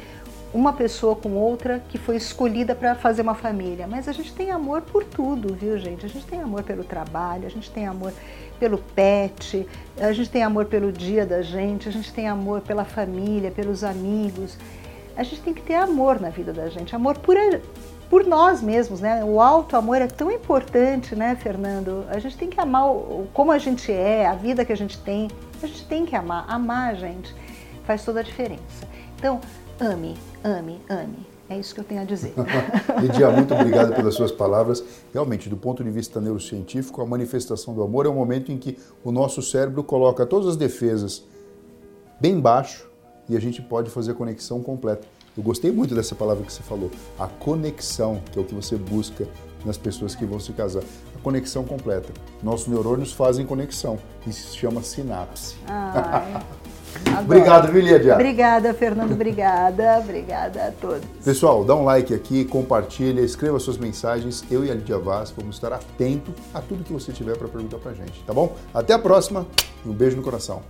uma 0.54 0.74
pessoa 0.74 1.16
com 1.16 1.32
outra 1.32 1.82
que 1.90 1.98
foi 1.98 2.18
escolhida 2.18 2.76
para 2.76 2.94
fazer 2.96 3.22
uma 3.22 3.36
família. 3.36 3.88
Mas 3.88 4.08
a 4.08 4.12
gente 4.12 4.34
tem 4.34 4.52
amor 4.52 4.82
por 4.82 5.04
tudo, 5.04 5.54
viu, 5.54 5.78
gente? 5.78 6.06
A 6.06 6.10
gente 6.10 6.26
tem 6.26 6.42
amor 6.42 6.64
pelo 6.64 6.84
trabalho, 6.84 7.46
a 7.46 7.50
gente 7.50 7.72
tem 7.72 7.88
amor 7.88 8.12
pelo 8.60 8.78
pet, 8.78 9.66
a 9.98 10.12
gente 10.12 10.30
tem 10.30 10.44
amor 10.44 10.66
pelo 10.66 10.92
dia 10.92 11.26
da 11.26 11.42
gente, 11.42 11.88
a 11.88 11.92
gente 11.92 12.12
tem 12.14 12.28
amor 12.28 12.62
pela 12.62 12.84
família, 12.84 13.50
pelos 13.50 13.84
amigos. 13.84 14.58
A 15.16 15.24
gente 15.24 15.42
tem 15.42 15.54
que 15.54 15.62
ter 15.62 15.76
amor 15.76 16.20
na 16.20 16.30
vida 16.30 16.52
da 16.52 16.70
gente, 16.70 16.96
amor 16.96 17.18
por, 17.18 17.36
por 18.12 18.28
nós 18.28 18.62
mesmos, 18.62 19.00
né? 19.00 19.24
O 19.24 19.40
alto 19.40 19.78
amor 19.78 20.02
é 20.02 20.08
tão 20.08 20.30
importante, 20.30 21.16
né, 21.16 21.34
Fernando? 21.34 22.04
A 22.10 22.20
gente 22.20 22.38
tem 22.38 22.50
que 22.50 22.60
amar 22.60 22.92
o, 22.92 23.26
como 23.34 23.54
a 23.54 23.58
gente 23.58 23.90
é, 23.90 24.28
a 24.28 24.36
vida 24.36 24.66
que 24.66 24.74
a 24.74 24.76
gente 24.76 25.00
tem. 25.00 25.30
A 25.64 25.66
gente 25.66 25.86
tem 25.86 26.06
que 26.06 26.14
amar. 26.14 26.44
Amar, 26.50 26.94
gente, 26.98 27.34
faz 27.86 28.04
toda 28.04 28.20
a 28.20 28.24
diferença. 28.24 28.86
Então, 29.18 29.40
ame, 29.80 30.18
ame, 30.44 30.82
ame. 30.90 31.26
É 31.50 31.58
isso 31.58 31.74
que 31.74 31.80
eu 31.80 31.86
tenho 31.86 32.02
a 32.02 32.04
dizer. 32.04 32.34
Lidia, 33.00 33.32
muito 33.32 33.54
obrigado 33.54 33.96
pelas 33.96 34.14
suas 34.14 34.32
palavras. 34.32 34.84
Realmente, 35.14 35.48
do 35.48 35.56
ponto 35.56 35.82
de 35.82 35.90
vista 35.90 36.20
neurocientífico, 36.20 37.02
a 37.02 37.06
manifestação 37.06 37.74
do 37.74 37.82
amor 37.82 38.06
é 38.06 38.10
o 38.10 38.14
momento 38.14 38.52
em 38.52 38.58
que 38.58 38.78
o 39.06 39.12
nosso 39.14 39.42
cérebro 39.42 39.86
coloca 39.86 40.26
todas 40.26 40.50
as 40.50 40.58
defesas 40.58 41.24
bem 42.20 42.42
baixo 42.42 42.90
e 43.30 43.38
a 43.38 43.40
gente 43.40 43.62
pode 43.62 43.90
fazer 43.90 44.12
a 44.12 44.16
conexão 44.16 44.62
completa. 44.62 45.08
Eu 45.38 45.44
gostei 45.44 45.72
muito 45.72 45.96
dessa 45.96 46.14
palavra 46.14 46.44
que 46.44 46.52
você 46.52 46.62
falou, 46.62 46.92
a 47.18 47.26
conexão, 47.26 48.22
que 48.32 48.38
é 48.38 48.42
o 48.42 48.46
que 48.46 48.54
você 48.54 48.76
busca 48.76 49.26
nas 49.66 49.78
pessoas 49.78 50.14
que 50.14 50.26
vão 50.26 50.40
se 50.40 50.52
casar. 50.54 50.84
A 51.16 51.24
conexão 51.24 51.64
completa. 51.64 52.12
Nossos 52.44 52.68
neurônios 52.68 53.14
fazem 53.14 53.46
conexão. 53.46 53.98
Isso 54.28 54.52
se 54.52 54.58
chama 54.58 54.82
sinapse. 54.82 55.56
Ai. 55.68 56.44
Obrigado, 57.24 57.72
viu, 57.72 57.82
Lídia? 57.82 58.16
Obrigada, 58.16 58.74
Fernando. 58.74 59.14
Obrigada. 59.14 60.00
Obrigada 60.00 60.68
a 60.68 60.72
todos. 60.72 61.08
Pessoal, 61.24 61.64
dá 61.64 61.74
um 61.74 61.86
like 61.86 62.14
aqui, 62.14 62.44
compartilha, 62.44 63.22
escreva 63.22 63.60
suas 63.60 63.78
mensagens. 63.78 64.44
Eu 64.52 64.66
e 64.66 64.72
a 64.72 64.74
Lídia 64.74 64.98
Vaz 64.98 65.32
vamos 65.32 65.56
estar 65.56 65.72
atento 65.72 66.34
a 66.54 66.60
tudo 66.60 66.84
que 66.84 66.92
você 66.92 67.14
tiver 67.14 67.38
para 67.38 67.48
perguntar 67.48 67.78
para 67.78 67.94
gente, 67.94 68.22
tá 68.26 68.34
bom? 68.34 68.56
Até 68.74 68.94
a 68.94 69.00
próxima 69.00 69.48
e 69.86 69.90
um 69.90 69.94
beijo 69.94 70.18
no 70.18 70.24
coração. 70.24 70.62